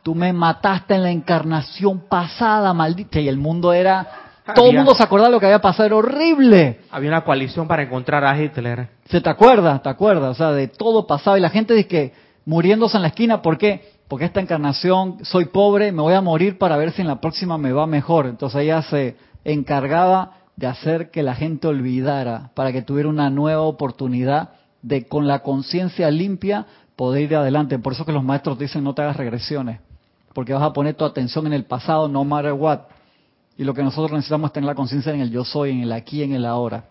[0.03, 4.95] tú me mataste en la encarnación pasada, maldita, y el mundo era todo el mundo
[4.95, 6.80] se acordaba de lo que había pasado, era horrible.
[6.90, 8.88] Había una coalición para encontrar a Hitler.
[9.09, 9.80] ¿Se te acuerda?
[9.80, 10.32] ¿Te acuerdas?
[10.32, 11.36] O sea, de todo pasado.
[11.36, 12.12] Y la gente dice que
[12.45, 13.93] muriéndose en la esquina, ¿por qué?
[14.09, 17.57] Porque esta encarnación, soy pobre, me voy a morir para ver si en la próxima
[17.57, 18.26] me va mejor.
[18.26, 23.62] Entonces ella se encargaba de hacer que la gente olvidara, para que tuviera una nueva
[23.62, 24.51] oportunidad
[24.82, 26.66] de con la conciencia limpia
[26.97, 27.78] poder ir adelante.
[27.78, 29.80] Por eso que los maestros dicen no te hagas regresiones,
[30.34, 32.80] porque vas a poner tu atención en el pasado, no matter what.
[33.57, 35.92] Y lo que nosotros necesitamos es tener la conciencia en el yo soy, en el
[35.92, 36.84] aquí, en el ahora.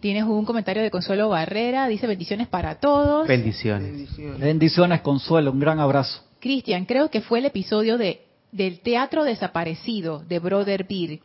[0.00, 3.26] Tienes un comentario de Consuelo Barrera, dice bendiciones para todos.
[3.26, 4.08] Bendiciones.
[4.38, 6.22] Bendiciones, Consuelo, un gran abrazo.
[6.40, 8.20] Cristian, creo que fue el episodio de
[8.52, 11.20] del teatro desaparecido de Brother Beer,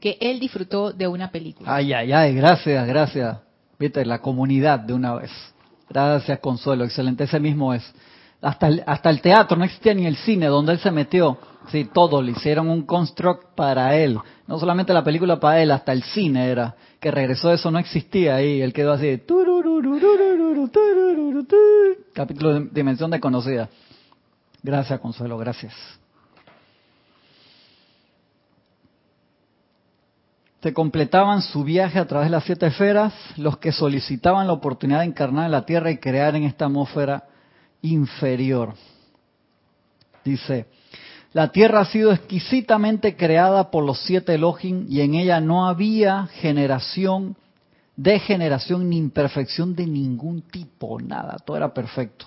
[0.00, 1.74] que él disfrutó de una película.
[1.74, 3.38] Ay, ay, ay, gracias, gracias.
[3.78, 5.30] Viste, la comunidad de una vez.
[5.88, 7.84] Gracias, Consuelo, excelente, ese mismo es.
[8.40, 11.36] Hasta el, hasta el teatro, no existía ni el cine donde él se metió
[11.68, 14.18] Sí, todo, le hicieron un construct para él.
[14.46, 16.74] No solamente la película para él, hasta el cine era.
[17.00, 18.60] Que regresó eso, no existía ahí.
[18.60, 19.22] Él quedó así.
[22.12, 23.68] Capítulo de Dimensión Desconocida.
[24.62, 25.74] Gracias, Consuelo, gracias.
[30.62, 35.00] Se completaban su viaje a través de las siete esferas los que solicitaban la oportunidad
[35.00, 37.24] de encarnar en la Tierra y crear en esta atmósfera
[37.80, 38.74] inferior.
[40.24, 40.66] Dice,
[41.32, 46.26] la tierra ha sido exquisitamente creada por los siete Elohim y en ella no había
[46.26, 47.36] generación,
[47.96, 52.26] degeneración ni imperfección de ningún tipo, nada, todo era perfecto.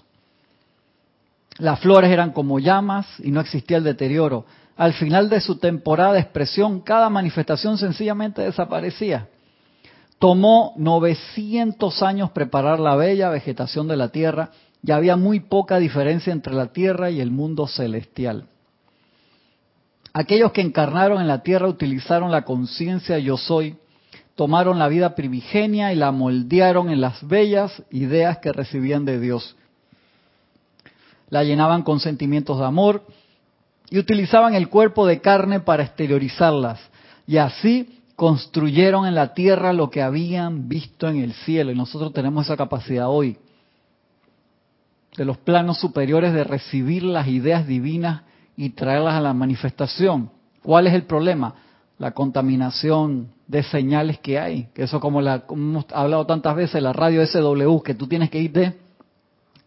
[1.59, 4.45] Las flores eran como llamas y no existía el deterioro.
[4.75, 9.29] Al final de su temporada de expresión, cada manifestación sencillamente desaparecía.
[10.19, 14.49] Tomó 900 años preparar la bella vegetación de la tierra
[14.83, 18.47] y había muy poca diferencia entre la tierra y el mundo celestial.
[20.17, 23.75] Aquellos que encarnaron en la tierra utilizaron la conciencia yo soy,
[24.35, 29.57] tomaron la vida primigenia y la moldearon en las bellas ideas que recibían de Dios.
[31.27, 33.05] La llenaban con sentimientos de amor
[33.89, 36.79] y utilizaban el cuerpo de carne para exteriorizarlas.
[37.27, 41.73] Y así construyeron en la tierra lo que habían visto en el cielo.
[41.73, 43.37] Y nosotros tenemos esa capacidad hoy
[45.17, 48.21] de los planos superiores de recibir las ideas divinas
[48.57, 50.29] y traerlas a la manifestación.
[50.63, 51.55] ¿Cuál es el problema?
[51.97, 54.69] La contaminación de señales que hay.
[54.73, 58.39] Que eso como, la, hemos hablado tantas veces, la radio SW, que tú tienes que
[58.39, 58.73] irte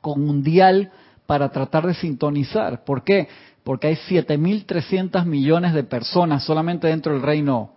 [0.00, 0.90] con un dial
[1.26, 2.84] para tratar de sintonizar.
[2.84, 3.28] ¿Por qué?
[3.64, 7.72] Porque hay 7.300 millones de personas solamente dentro del reino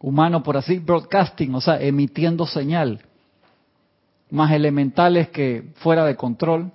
[0.00, 3.00] humano, por así, broadcasting, o sea, emitiendo señal.
[4.30, 6.70] Más elementales que fuera de control,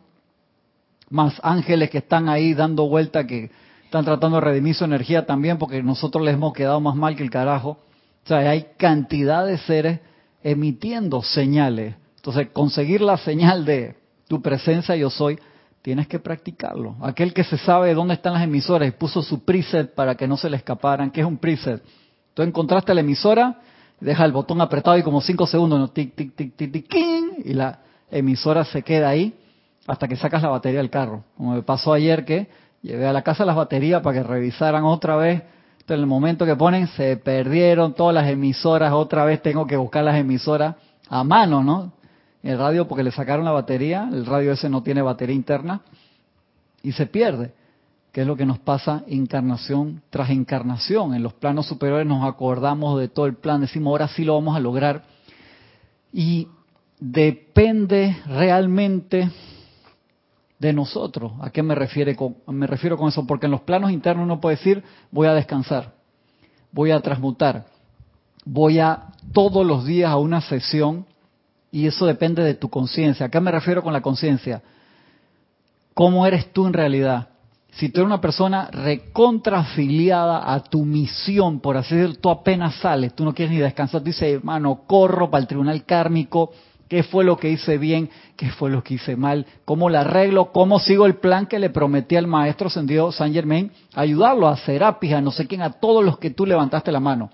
[1.10, 3.52] más ángeles que están ahí dando vuelta que
[3.94, 7.22] están tratando de redimir su energía también porque nosotros les hemos quedado más mal que
[7.22, 7.78] el carajo.
[8.24, 10.00] O sea, hay cantidad de seres
[10.42, 11.94] emitiendo señales.
[12.16, 13.96] Entonces, conseguir la señal de
[14.28, 15.38] tu presencia yo soy,
[15.84, 16.96] tienes que practicarlo.
[17.02, 20.38] Aquel que se sabe dónde están las emisoras y puso su preset para que no
[20.38, 21.12] se le escaparan.
[21.12, 21.84] ¿Qué es un preset?
[22.34, 23.60] Tú encontraste la emisora,
[24.00, 25.90] deja el botón apretado y como cinco segundos, ¿no?
[25.90, 26.96] tic, tic, tic, tic, tic,
[27.46, 27.78] y la
[28.10, 29.36] emisora se queda ahí
[29.86, 31.26] hasta que sacas la batería del carro.
[31.38, 35.16] Como me pasó ayer que Llevé a la casa las baterías para que revisaran otra
[35.16, 35.42] vez.
[35.88, 38.92] en el momento que ponen, se perdieron todas las emisoras.
[38.92, 40.76] Otra vez tengo que buscar las emisoras
[41.08, 41.94] a mano, ¿no?
[42.44, 44.10] El radio, porque le sacaron la batería.
[44.12, 45.82] El radio ese no tiene batería interna.
[46.82, 47.54] Y se pierde.
[48.12, 51.14] Que es lo que nos pasa encarnación tras encarnación.
[51.14, 53.62] En los planos superiores nos acordamos de todo el plan.
[53.62, 55.04] Decimos, ahora sí lo vamos a lograr.
[56.12, 56.50] Y
[57.00, 59.32] depende realmente
[60.64, 61.34] de nosotros.
[61.42, 63.28] ¿A qué me, refiere con, me refiero con eso?
[63.28, 65.94] Porque en los planos internos uno puede decir, voy a descansar,
[66.72, 67.66] voy a transmutar,
[68.46, 71.06] voy a todos los días a una sesión
[71.70, 73.26] y eso depende de tu conciencia.
[73.26, 74.62] ¿A qué me refiero con la conciencia?
[75.94, 77.28] ¿Cómo eres tú en realidad?
[77.74, 83.14] Si tú eres una persona recontrafiliada a tu misión, por así decirlo, tú apenas sales,
[83.16, 86.52] tú no quieres ni descansar, tú dices, hermano, corro para el tribunal kármico,
[86.94, 90.52] qué fue lo que hice bien, qué fue lo que hice mal, cómo la arreglo,
[90.52, 95.14] cómo sigo el plan que le prometí al maestro Sendido San Germain, ayudarlo a Serapis,
[95.14, 97.32] a no sé quién, a todos los que tú levantaste la mano.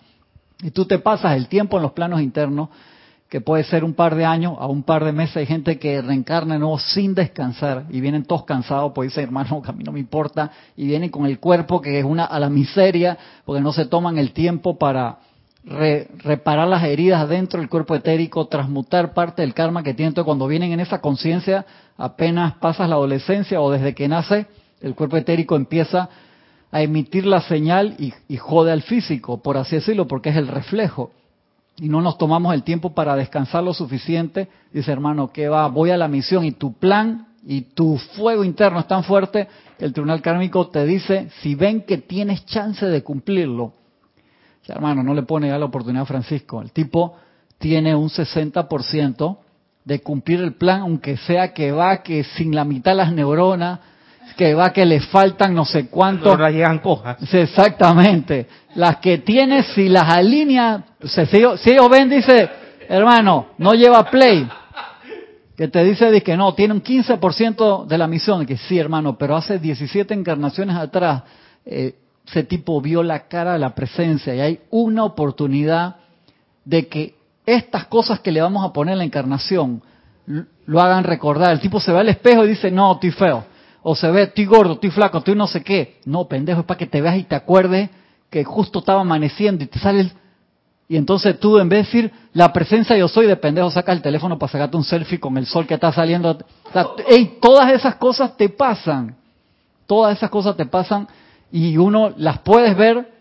[0.63, 2.69] Y tú te pasas el tiempo en los planos internos
[3.27, 5.35] que puede ser un par de años a un par de meses.
[5.35, 9.71] Hay gente que reencarna nuevo sin descansar y vienen todos cansados, pues dicen, hermano, a
[9.73, 13.17] mí no me importa, y vienen con el cuerpo que es una a la miseria,
[13.43, 15.19] porque no se toman el tiempo para
[15.69, 20.13] reparar las heridas dentro del cuerpo etérico, transmutar parte del karma que tienen.
[20.13, 21.65] Cuando vienen en esa conciencia,
[21.97, 24.47] apenas pasas la adolescencia o desde que nace,
[24.81, 26.09] el cuerpo etérico empieza
[26.71, 31.11] a emitir la señal y, jode al físico, por así decirlo, porque es el reflejo.
[31.77, 35.91] Y no nos tomamos el tiempo para descansar lo suficiente, dice hermano, que va, voy
[35.91, 39.47] a la misión y tu plan y tu fuego interno es tan fuerte
[39.79, 43.73] el tribunal kármico te dice, si ven que tienes chance de cumplirlo,
[44.69, 47.15] hermano, no le pone ya la oportunidad a Francisco, el tipo
[47.57, 49.37] tiene un 60%
[49.83, 53.79] de cumplir el plan, aunque sea que va que sin la mitad las neuronas,
[54.37, 56.37] que va que le faltan no sé cuántos.
[56.37, 57.17] No llegan cojas.
[57.33, 58.47] Exactamente.
[58.75, 62.49] Las que tienes, si las alinea, si, ellos, si ellos ven, dice,
[62.87, 64.47] hermano, no lleva play.
[65.57, 68.45] Que te dice que no, tiene un 15% de la misión.
[68.45, 71.23] Que sí, hermano, pero hace 17 encarnaciones atrás,
[71.65, 71.95] eh,
[72.29, 75.97] ese tipo vio la cara de la presencia y hay una oportunidad
[76.65, 77.15] de que
[77.45, 79.81] estas cosas que le vamos a poner en la encarnación
[80.65, 81.51] lo hagan recordar.
[81.51, 83.43] El tipo se ve al espejo y dice, no, estoy feo
[83.81, 85.99] o se ve, estoy gordo, estoy flaco, estoy no sé qué.
[86.05, 87.89] No, pendejo, es para que te veas y te acuerdes
[88.29, 90.11] que justo estaba amaneciendo y te sale.
[90.87, 94.01] Y entonces tú, en vez de decir, la presencia yo soy de pendejo, saca el
[94.01, 96.31] teléfono para sacarte un selfie con el sol que está saliendo.
[96.31, 96.95] O
[97.41, 99.15] todas esas cosas te pasan.
[99.85, 101.07] Todas esas cosas te pasan
[101.51, 103.11] y uno las puedes ver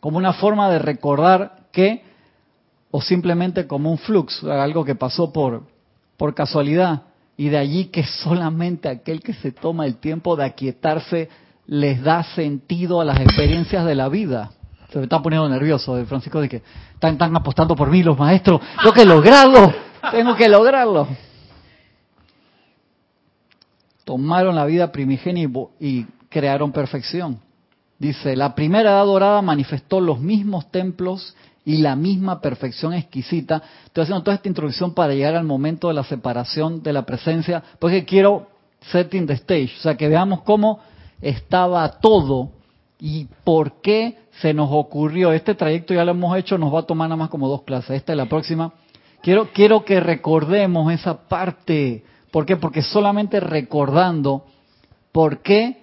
[0.00, 2.02] como una forma de recordar que,
[2.90, 5.62] o simplemente como un flux, algo que pasó por,
[6.16, 7.02] por casualidad.
[7.36, 11.28] Y de allí que solamente aquel que se toma el tiempo de aquietarse
[11.66, 14.50] les da sentido a las experiencias de la vida.
[14.90, 16.62] Se me está poniendo nervioso, de Francisco, de que
[16.94, 18.60] están, están apostando por mí los maestros.
[18.82, 19.72] Tengo que lograrlo,
[20.10, 21.08] tengo que lograrlo.
[24.04, 25.48] Tomaron la vida primigenia
[25.80, 27.40] y crearon perfección.
[28.02, 33.62] Dice, la primera edad dorada manifestó los mismos templos y la misma perfección exquisita.
[33.84, 37.62] Estoy haciendo toda esta introducción para llegar al momento de la separación de la presencia,
[37.78, 38.48] porque quiero
[38.90, 40.80] setting the stage, o sea, que veamos cómo
[41.20, 42.50] estaba todo
[42.98, 45.32] y por qué se nos ocurrió.
[45.32, 47.92] Este trayecto ya lo hemos hecho, nos va a tomar nada más como dos clases,
[47.92, 48.72] esta es la próxima.
[49.22, 52.02] Quiero, quiero que recordemos esa parte.
[52.32, 52.56] ¿Por qué?
[52.56, 54.44] Porque solamente recordando
[55.12, 55.81] por qué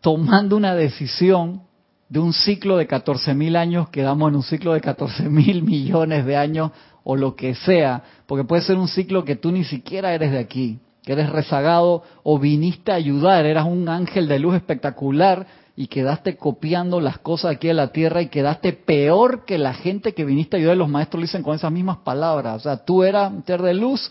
[0.00, 1.62] tomando una decisión
[2.08, 6.24] de un ciclo de 14 mil años quedamos en un ciclo de 14 mil millones
[6.24, 6.70] de años
[7.04, 10.38] o lo que sea, porque puede ser un ciclo que tú ni siquiera eres de
[10.38, 15.86] aquí, que eres rezagado o viniste a ayudar, eras un ángel de luz espectacular y
[15.86, 20.24] quedaste copiando las cosas aquí en la tierra y quedaste peor que la gente que
[20.24, 20.76] viniste a ayudar.
[20.76, 22.56] Los maestros lo dicen con esas mismas palabras.
[22.56, 24.10] O sea, tú eras un de luz,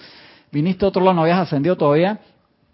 [0.51, 2.19] viniste a otro lado, no habías ascendido todavía,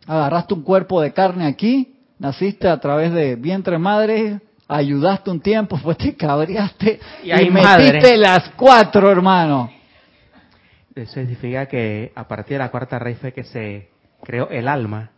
[0.06, 1.93] agarraste un cuerpo de carne aquí,
[2.24, 8.18] naciste a través de vientre madre, ayudaste un tiempo, pues te cabreaste y, y metiste
[8.18, 9.70] las cuatro, hermano.
[10.96, 13.90] Eso significa que a partir de la cuarta raíz fue que se
[14.24, 15.10] creó el alma.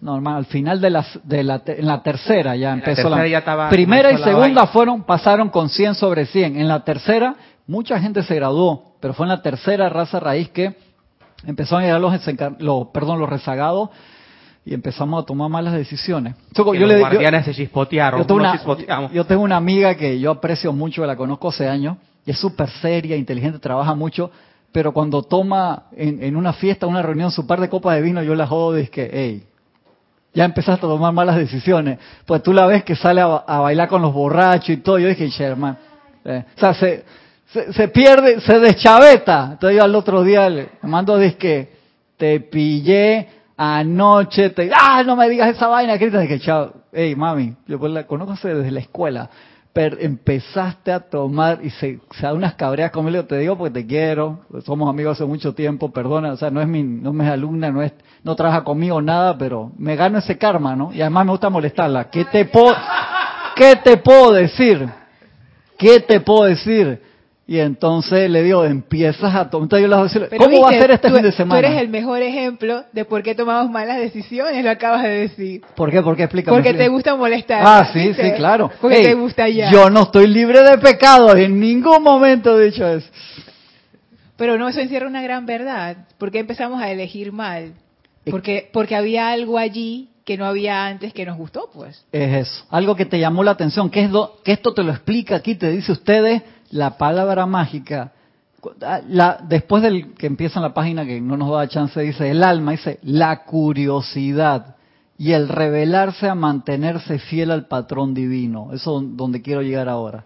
[0.00, 3.68] No, hermano, al final de, las, de la, en la tercera ya empezó la...
[3.68, 6.58] primera y segunda fueron pasaron con 100 sobre 100.
[6.58, 7.34] En la tercera
[7.66, 10.76] mucha gente se graduó, pero fue en la tercera raza raíz que
[11.44, 13.90] empezaron a llegar los, los, perdón, los rezagados
[14.64, 16.34] y empezamos a tomar malas decisiones.
[16.54, 18.20] Yo los guardianes se chispotearon.
[18.20, 21.96] Yo tengo, una, yo tengo una amiga que yo aprecio mucho, la conozco hace años,
[22.26, 24.30] y es súper seria, inteligente, trabaja mucho,
[24.72, 28.22] pero cuando toma en, en, una fiesta, una reunión, su par de copas de vino,
[28.22, 29.44] yo la jodo y es que, hey,
[30.32, 31.98] ya empezaste a tomar malas decisiones.
[32.24, 34.98] Pues tú la ves que sale a, bailar con los borrachos y todo.
[34.98, 35.76] Yo dije, Sherman,
[36.24, 37.04] eh, o sea, se,
[37.72, 39.50] se, pierde, se deschaveta.
[39.52, 41.72] Entonces yo al otro día le mando, que
[42.16, 43.28] te pillé
[43.62, 47.92] anoche te, ah, no me digas esa vaina, de que chao, hey mami, yo pues
[47.92, 49.28] la conozco desde la escuela,
[49.74, 53.86] pero empezaste a tomar y se, se da unas cabreas conmigo, te digo porque te
[53.86, 57.70] quiero, somos amigos hace mucho tiempo, perdona, o sea, no es mi, no es alumna,
[57.70, 57.92] no es,
[58.24, 60.90] no trabaja conmigo nada, pero me gano ese karma, ¿no?
[60.94, 62.08] Y además me gusta molestarla.
[62.08, 62.74] ¿Qué te puedo,
[63.56, 64.88] qué te puedo decir?
[65.76, 67.02] ¿Qué te puedo decir?
[67.50, 69.64] Y entonces le digo, empiezas a tomar.
[69.64, 71.60] Entonces yo les voy a decir, ¿cómo va a ser este fin de semana?
[71.60, 75.62] Tú eres el mejor ejemplo de por qué tomamos malas decisiones, lo acabas de decir.
[75.74, 76.00] ¿Por qué?
[76.00, 76.22] ¿Por qué?
[76.22, 76.56] Explícame.
[76.56, 77.60] Porque te gusta molestar.
[77.66, 78.70] Ah, sí, sí, claro.
[78.80, 79.68] Porque te gusta ya.
[79.72, 83.08] Yo no estoy libre de pecado, en ningún momento he dicho eso.
[84.36, 86.06] Pero no, eso encierra una gran verdad.
[86.18, 87.72] ¿Por qué empezamos a elegir mal?
[88.30, 92.04] Porque, porque había algo allí que no había antes que nos gustó, pues.
[92.12, 92.64] Es eso.
[92.70, 94.10] Algo que te llamó la atención, que, es
[94.44, 98.12] que esto te lo explica aquí, te dice ustedes la palabra mágica,
[99.08, 102.42] la, después del que empieza en la página que no nos da chance, dice el
[102.42, 104.76] alma, dice la curiosidad
[105.18, 108.72] y el revelarse a mantenerse fiel al patrón divino.
[108.72, 110.24] Eso es donde quiero llegar ahora.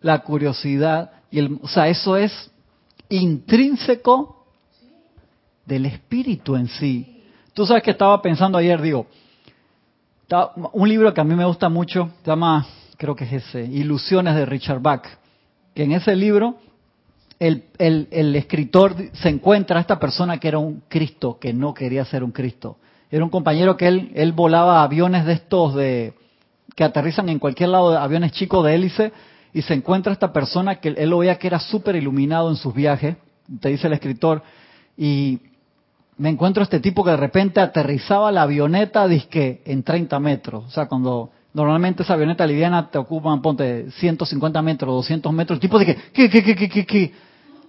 [0.00, 2.50] La curiosidad y el, o sea, eso es
[3.08, 4.46] intrínseco
[5.66, 7.22] del espíritu en sí.
[7.52, 9.06] Tú sabes que estaba pensando ayer, digo,
[10.72, 12.66] un libro que a mí me gusta mucho, se llama,
[12.96, 15.06] creo que es ese, Ilusiones de Richard Bach
[15.74, 16.56] que en ese libro
[17.38, 22.04] el, el, escritor se encuentra a esta persona que era un Cristo, que no quería
[22.04, 22.76] ser un Cristo.
[23.10, 26.14] Era un compañero que él, él volaba aviones de estos de
[26.74, 29.12] que aterrizan en cualquier lado, aviones chicos de hélice,
[29.52, 32.74] y se encuentra esta persona que él lo veía que era súper iluminado en sus
[32.74, 33.16] viajes,
[33.60, 34.42] te dice el escritor,
[34.96, 35.38] y
[36.16, 40.70] me encuentro este tipo que de repente aterrizaba la avioneta disque en 30 metros, o
[40.70, 45.56] sea, cuando Normalmente esa avioneta liviana te ocupan, ponte, 150 metros, 200 metros.
[45.56, 47.12] El tipo de que, ¿qué, qué, qué, qué, qué,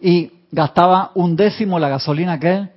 [0.01, 2.69] Y gastaba un décimo la gasolina que él.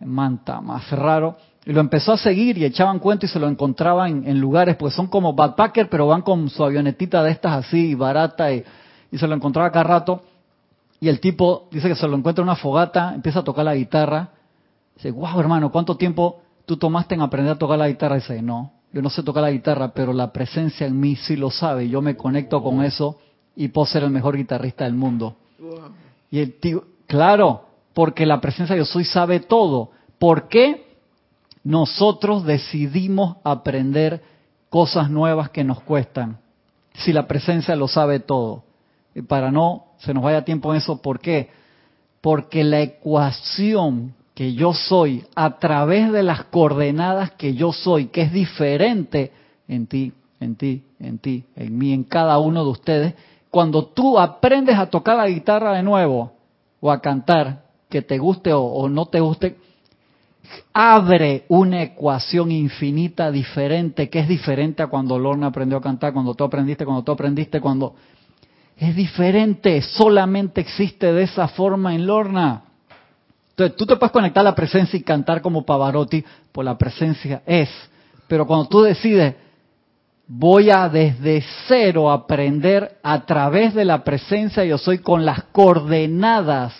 [0.00, 1.36] Manta, más raro.
[1.64, 4.94] Y lo empezó a seguir y echaban cuenta y se lo encontraban en, lugares, pues
[4.94, 8.64] son como backpacker, pero van con su avionetita de estas así, barata, y,
[9.10, 10.22] y se lo encontraba cada rato.
[11.00, 13.74] Y el tipo dice que se lo encuentra en una fogata, empieza a tocar la
[13.74, 14.28] guitarra.
[14.94, 18.14] Dice, wow, hermano, ¿cuánto tiempo tú tomaste en aprender a tocar la guitarra?
[18.16, 21.50] dice, no, yo no sé tocar la guitarra, pero la presencia en mí sí lo
[21.50, 21.88] sabe.
[21.88, 23.18] Yo me conecto con eso
[23.56, 25.36] y puedo ser el mejor guitarrista del mundo.
[26.30, 29.90] Y el tío, claro, porque la presencia yo soy sabe todo.
[30.18, 30.86] ¿Por qué
[31.64, 34.22] nosotros decidimos aprender
[34.68, 36.38] cosas nuevas que nos cuestan?
[36.94, 38.64] Si la presencia lo sabe todo.
[39.14, 41.50] Y para no se nos vaya tiempo en eso, ¿por qué?
[42.20, 48.22] Porque la ecuación que yo soy a través de las coordenadas que yo soy, que
[48.22, 49.32] es diferente
[49.68, 53.14] en ti, en ti, en ti, en mí, en cada uno de ustedes,
[53.50, 56.32] cuando tú aprendes a tocar la guitarra de nuevo
[56.80, 59.58] o a cantar, que te guste o, no te guste,
[60.72, 66.34] abre una ecuación infinita diferente, que es diferente a cuando Lorna aprendió a cantar, cuando
[66.34, 67.94] tú aprendiste, cuando tú aprendiste, cuando...
[68.78, 72.64] Es diferente, solamente existe de esa forma en Lorna.
[73.52, 77.42] Entonces, tú te puedes conectar a la presencia y cantar como Pavarotti, por la presencia
[77.44, 77.68] es.
[78.26, 79.34] Pero cuando tú decides,
[80.26, 86.72] voy a desde cero aprender a través de la presencia, yo soy con las coordenadas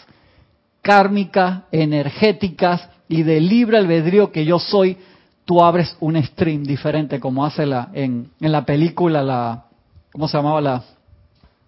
[0.80, 4.96] kármicas, energéticas y de libre albedrío que yo soy,
[5.44, 9.64] tú abres un stream diferente como hace la, en, en la película, la,
[10.10, 10.82] ¿cómo se llamaba la?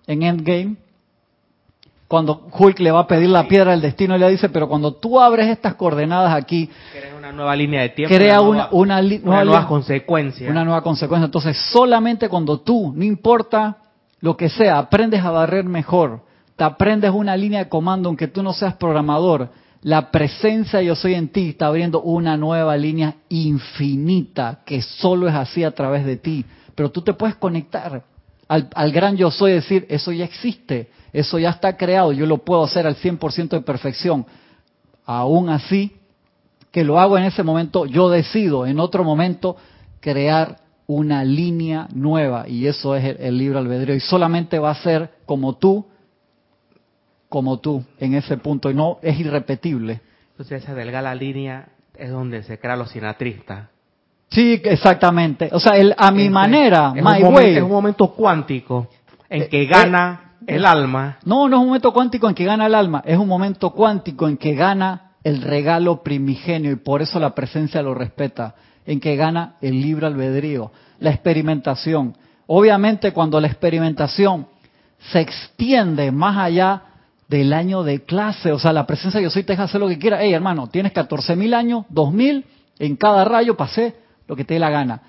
[0.07, 0.77] En Endgame,
[2.09, 5.21] cuando Hulk le va a pedir la piedra del destino, le dice, pero cuando tú
[5.21, 10.51] abres estas coordenadas aquí, crea una nueva línea de tiempo, crea una, una, nueva consecuencia.
[10.51, 11.25] Una nueva consecuencia.
[11.25, 13.79] Entonces, solamente cuando tú, no importa
[14.21, 16.23] lo que sea, aprendes a barrer mejor,
[16.57, 19.51] te aprendes una línea de comando, aunque tú no seas programador,
[19.83, 25.35] la presencia yo soy en ti está abriendo una nueva línea infinita que solo es
[25.35, 26.45] así a través de ti.
[26.75, 28.03] Pero tú te puedes conectar
[28.49, 32.39] al, al gran yo soy, decir, eso ya existe eso ya está creado, yo lo
[32.39, 34.27] puedo hacer al 100% de perfección.
[35.07, 35.97] Aún así,
[36.73, 39.57] que lo hago en ese momento, yo decido en otro momento
[40.01, 45.11] crear una línea nueva y eso es el, libro albedrío y solamente va a ser
[45.25, 45.87] como tú,
[47.29, 50.01] como tú en ese punto y no es irrepetible.
[50.33, 53.69] Entonces esa delgada línea es donde se crea los sinatristas.
[54.35, 55.49] Sí, exactamente.
[55.53, 57.57] O sea, el, a mi manera, my way.
[57.57, 58.89] es un momento cuántico
[59.30, 61.18] en eh, que gana eh, el alma.
[61.24, 64.26] No, no es un momento cuántico en que gana el alma, es un momento cuántico
[64.26, 69.14] en que gana el regalo primigenio y por eso la presencia lo respeta, en que
[69.14, 72.16] gana el libre albedrío, la experimentación.
[72.49, 74.49] Obviamente cuando la experimentación
[75.12, 76.82] se extiende más allá
[77.28, 79.99] del año de clase, o sea, la presencia yo soy te deja hacer lo que
[79.99, 80.18] quiera.
[80.20, 82.45] Hey, hermano, tienes 14 mil años, 2 mil,
[82.80, 85.03] en cada rayo pasé lo que te dé la gana.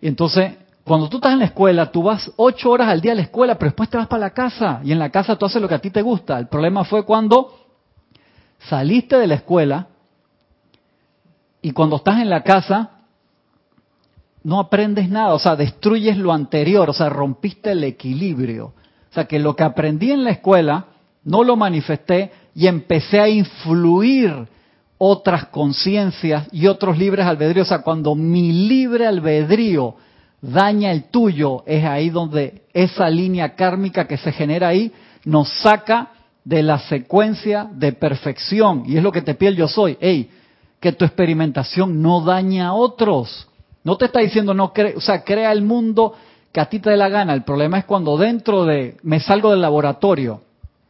[0.00, 0.52] Y entonces
[0.84, 3.54] Cuando tú estás en la escuela, tú vas ocho horas al día a la escuela,
[3.54, 5.74] pero después te vas para la casa y en la casa tú haces lo que
[5.74, 6.38] a ti te gusta.
[6.38, 7.54] El problema fue cuando
[8.68, 9.88] saliste de la escuela
[11.62, 12.90] y cuando estás en la casa
[14.42, 18.74] no aprendes nada, o sea, destruyes lo anterior, o sea, rompiste el equilibrio.
[19.10, 20.84] O sea, que lo que aprendí en la escuela
[21.24, 24.48] no lo manifesté y empecé a influir
[25.06, 27.66] otras conciencias y otros libres albedríos.
[27.66, 29.96] O sea, cuando mi libre albedrío
[30.40, 34.92] daña el tuyo, es ahí donde esa línea kármica que se genera ahí
[35.24, 36.10] nos saca
[36.42, 38.84] de la secuencia de perfección.
[38.86, 39.98] Y es lo que te pide el yo soy.
[40.00, 40.30] Ey,
[40.80, 43.46] que tu experimentación no daña a otros.
[43.82, 46.14] No te está diciendo no o sea, crea el mundo
[46.50, 47.34] que a ti te dé la gana.
[47.34, 50.40] El problema es cuando dentro de, me salgo del laboratorio.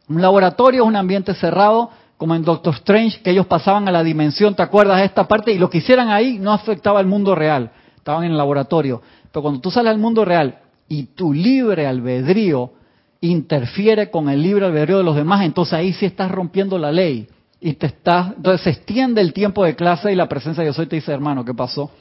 [0.07, 4.03] Un laboratorio es un ambiente cerrado, como en Doctor Strange, que ellos pasaban a la
[4.03, 5.51] dimensión, ¿te acuerdas de esta parte?
[5.51, 7.71] Y lo que hicieran ahí no afectaba al mundo real.
[7.97, 9.01] Estaban en el laboratorio.
[9.31, 12.71] Pero cuando tú sales al mundo real y tu libre albedrío
[13.19, 17.27] interfiere con el libre albedrío de los demás, entonces ahí sí estás rompiendo la ley.
[17.59, 20.73] Y te estás, entonces se extiende el tiempo de clase y la presencia de yo
[20.73, 21.91] soy te dice, hermano, ¿qué pasó?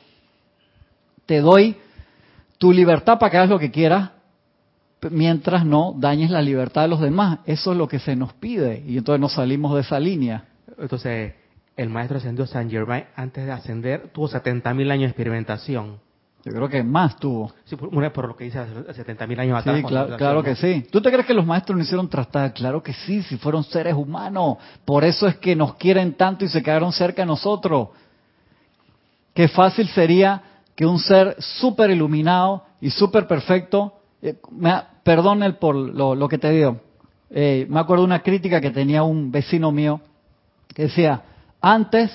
[1.27, 1.77] Te doy
[2.59, 4.11] tu libertad para que hagas lo que quieras,
[5.11, 7.41] mientras no dañes la libertad de los demás.
[7.47, 8.83] Eso es lo que se nos pide.
[8.87, 10.45] Y entonces nos salimos de esa línea.
[10.79, 11.35] Entonces,
[11.77, 15.99] el maestro ascendió San Germain, antes de ascender, tuvo 70.000 años de experimentación.
[16.45, 17.53] Yo creo que más tuvo.
[17.65, 19.77] Sí, por, por lo que dice hace 70.000 años atrás.
[19.77, 20.87] Sí, claro, que sí.
[20.91, 22.53] ¿Tú te crees que los maestros no hicieron trastada?
[22.53, 24.59] Claro que sí, si fueron seres humanos.
[24.85, 27.89] Por eso es que nos quieren tanto y se quedaron cerca de nosotros.
[29.33, 30.43] Qué fácil sería
[30.77, 34.71] que un ser súper iluminado y súper perfecto, eh, me,
[35.05, 36.79] perdone por lo, que te digo,
[37.31, 40.01] eh, me acuerdo una crítica que tenía un vecino mío
[40.75, 41.23] que decía,
[41.61, 42.11] antes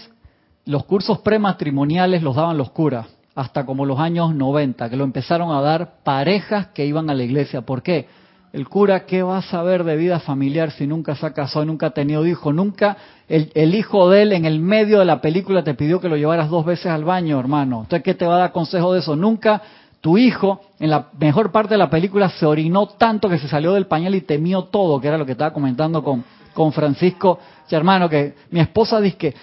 [0.65, 5.51] los cursos prematrimoniales los daban los curas hasta como los años 90, que lo empezaron
[5.55, 7.61] a dar parejas que iban a la iglesia.
[7.61, 8.07] ¿Por qué?
[8.51, 11.87] El cura, ¿qué va a saber de vida familiar si nunca se ha casado, nunca
[11.87, 12.51] ha tenido hijo?
[12.51, 16.17] Nunca el, hijo de él en el medio de la película te pidió que lo
[16.17, 17.81] llevaras dos veces al baño, hermano.
[17.83, 19.15] Entonces, ¿qué te va a dar consejo de eso?
[19.15, 19.61] Nunca
[20.01, 23.73] tu hijo en la mejor parte de la película se orinó tanto que se salió
[23.73, 26.23] del pañal y temió todo, que era lo que estaba comentando con,
[26.53, 27.39] con Francisco,
[27.69, 29.35] hermano, que mi esposa dice que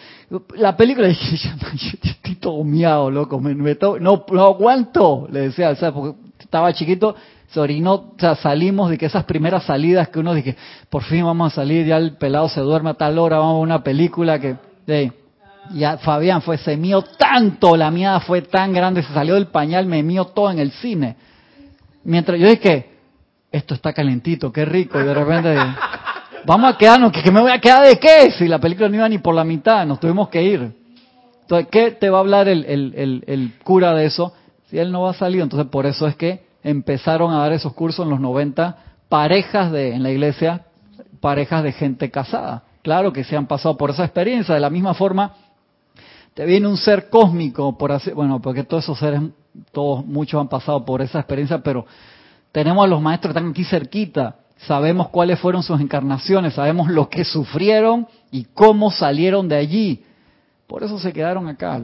[0.56, 5.76] la película, dije, yo estoy todo miado, loco, me, no, no aguanto, le decía, o
[5.76, 7.14] sea, porque estaba chiquito,
[7.48, 10.56] se orinó, o sea, salimos de que esas primeras salidas que uno dije,
[10.90, 13.60] por fin vamos a salir, ya el pelado se duerme a tal hora, vamos a
[13.60, 14.56] una película que,
[15.70, 19.48] de, ya Fabián fue, se mío tanto, la miada fue tan grande, se salió del
[19.48, 21.16] pañal, me mío todo en el cine.
[22.04, 22.90] Mientras yo dije,
[23.50, 25.56] esto está calentito, qué rico, y de repente,
[26.46, 29.08] vamos a quedarnos, que, me voy a quedar de qué, si la película no iba
[29.08, 30.72] ni por la mitad, nos tuvimos que ir.
[31.42, 34.32] Entonces, ¿qué te va a hablar el, el, el, cura de eso?
[34.68, 37.72] Si él no va a salir, entonces por eso es que empezaron a dar esos
[37.72, 38.76] cursos en los 90,
[39.08, 40.62] parejas de, en la iglesia,
[41.20, 42.64] parejas de gente casada.
[42.82, 45.34] Claro que se han pasado por esa experiencia, de la misma forma,
[46.36, 49.22] te viene un ser cósmico, por así, bueno, porque todos esos seres,
[49.72, 51.86] todos, muchos han pasado por esa experiencia, pero
[52.52, 57.08] tenemos a los maestros que están aquí cerquita, sabemos cuáles fueron sus encarnaciones, sabemos lo
[57.08, 60.04] que sufrieron y cómo salieron de allí.
[60.66, 61.80] Por eso se quedaron acá.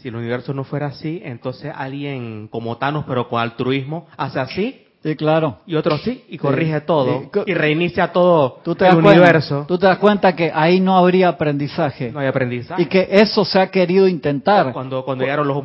[0.00, 4.87] Si el universo no fuera así, entonces alguien como Thanos, pero con altruismo, hace así.
[5.02, 5.58] Sí, claro.
[5.64, 7.30] Y otro sí, y corrige todo.
[7.46, 9.64] y reinicia todo ¿Tú te el universo.
[9.68, 12.10] Tú te das cuenta que ahí no habría aprendizaje.
[12.10, 12.82] No hay aprendizaje.
[12.82, 14.72] Y que eso se ha querido intentar.
[14.72, 15.62] Cuando, cuando, llegaron, los,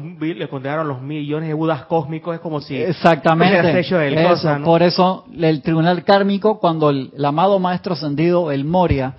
[0.49, 2.75] cuando llegaron los millones de budas cósmicos, es como si...
[2.75, 3.79] Exactamente.
[3.79, 9.15] Eso, Por eso el tribunal kármico, cuando el amado maestro ascendido, el Moria,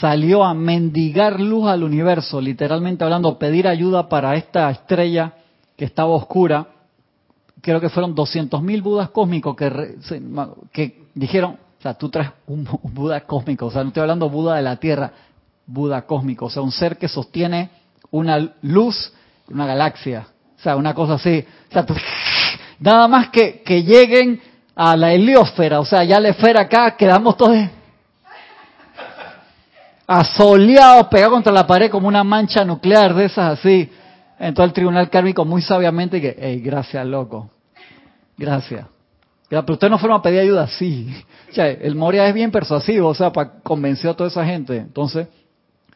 [0.00, 5.32] salió a mendigar luz al universo, literalmente hablando, pedir ayuda para esta estrella
[5.76, 6.68] que estaba oscura.
[7.60, 9.96] Creo que fueron 200.000 budas cósmicos que,
[10.72, 14.56] que dijeron, o sea, tú traes un, Buda cósmico, o sea, no estoy hablando Buda
[14.56, 15.12] de la Tierra,
[15.66, 17.70] Buda cósmico, o sea, un ser que sostiene
[18.10, 19.12] una luz,
[19.48, 20.26] una galaxia,
[20.58, 21.44] o sea, una cosa así.
[21.70, 21.86] O sea,
[22.78, 24.40] nada más que, que lleguen
[24.74, 27.56] a la heliosfera, o sea, ya la esfera acá, quedamos todos
[30.06, 33.90] asoleado, pegado contra la pared como una mancha nuclear de esas así.
[34.38, 37.50] Entonces el tribunal kármico muy sabiamente que, hey, gracias, loco.
[38.36, 38.86] Gracias.
[39.48, 41.14] Pero usted no fueron a pedir ayuda, sí.
[41.50, 44.76] O sea, el Moria es bien persuasivo, o sea, para convenció a toda esa gente.
[44.76, 45.28] Entonces,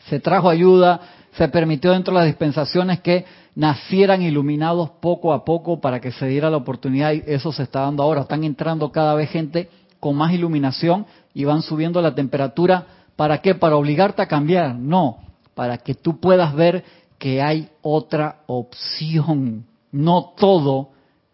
[0.09, 1.01] se trajo ayuda,
[1.33, 6.27] se permitió dentro de las dispensaciones que nacieran iluminados poco a poco para que se
[6.29, 8.23] diera la oportunidad y eso se está dando ahora.
[8.23, 9.69] Están entrando cada vez gente
[9.99, 12.87] con más iluminación y van subiendo la temperatura
[13.21, 13.55] ¿Para qué?
[13.55, 14.77] ¿Para obligarte a cambiar?
[14.77, 15.19] No,
[15.55, 16.83] para que tú puedas ver
[17.21, 19.67] que hay otra opción.
[19.93, 20.89] No todo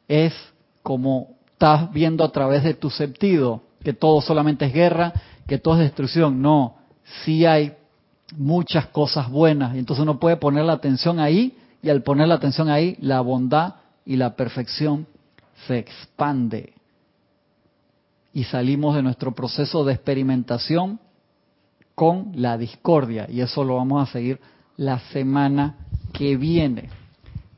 [0.09, 0.34] es
[0.82, 5.12] como estás viendo a través de tu sentido, que todo solamente es guerra,
[5.47, 6.43] que todo es destrucción.
[6.43, 6.74] No,
[7.24, 7.74] sí hay
[8.37, 9.76] muchas cosas buenas.
[9.76, 13.76] Entonces uno puede poner la atención ahí y al poner la atención ahí, la bondad
[14.05, 15.07] y la perfección
[15.68, 16.74] se expande.
[18.32, 20.99] Y salimos de nuestro proceso de experimentación
[21.95, 23.28] con la discordia.
[23.30, 24.41] Y eso lo vamos a seguir
[24.77, 25.74] la semana
[26.12, 26.89] que viene.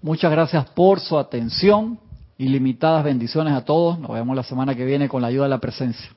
[0.03, 1.99] Muchas gracias por su atención.
[2.39, 3.99] Ilimitadas bendiciones a todos.
[3.99, 6.11] Nos vemos la semana que viene con la ayuda de la presencia.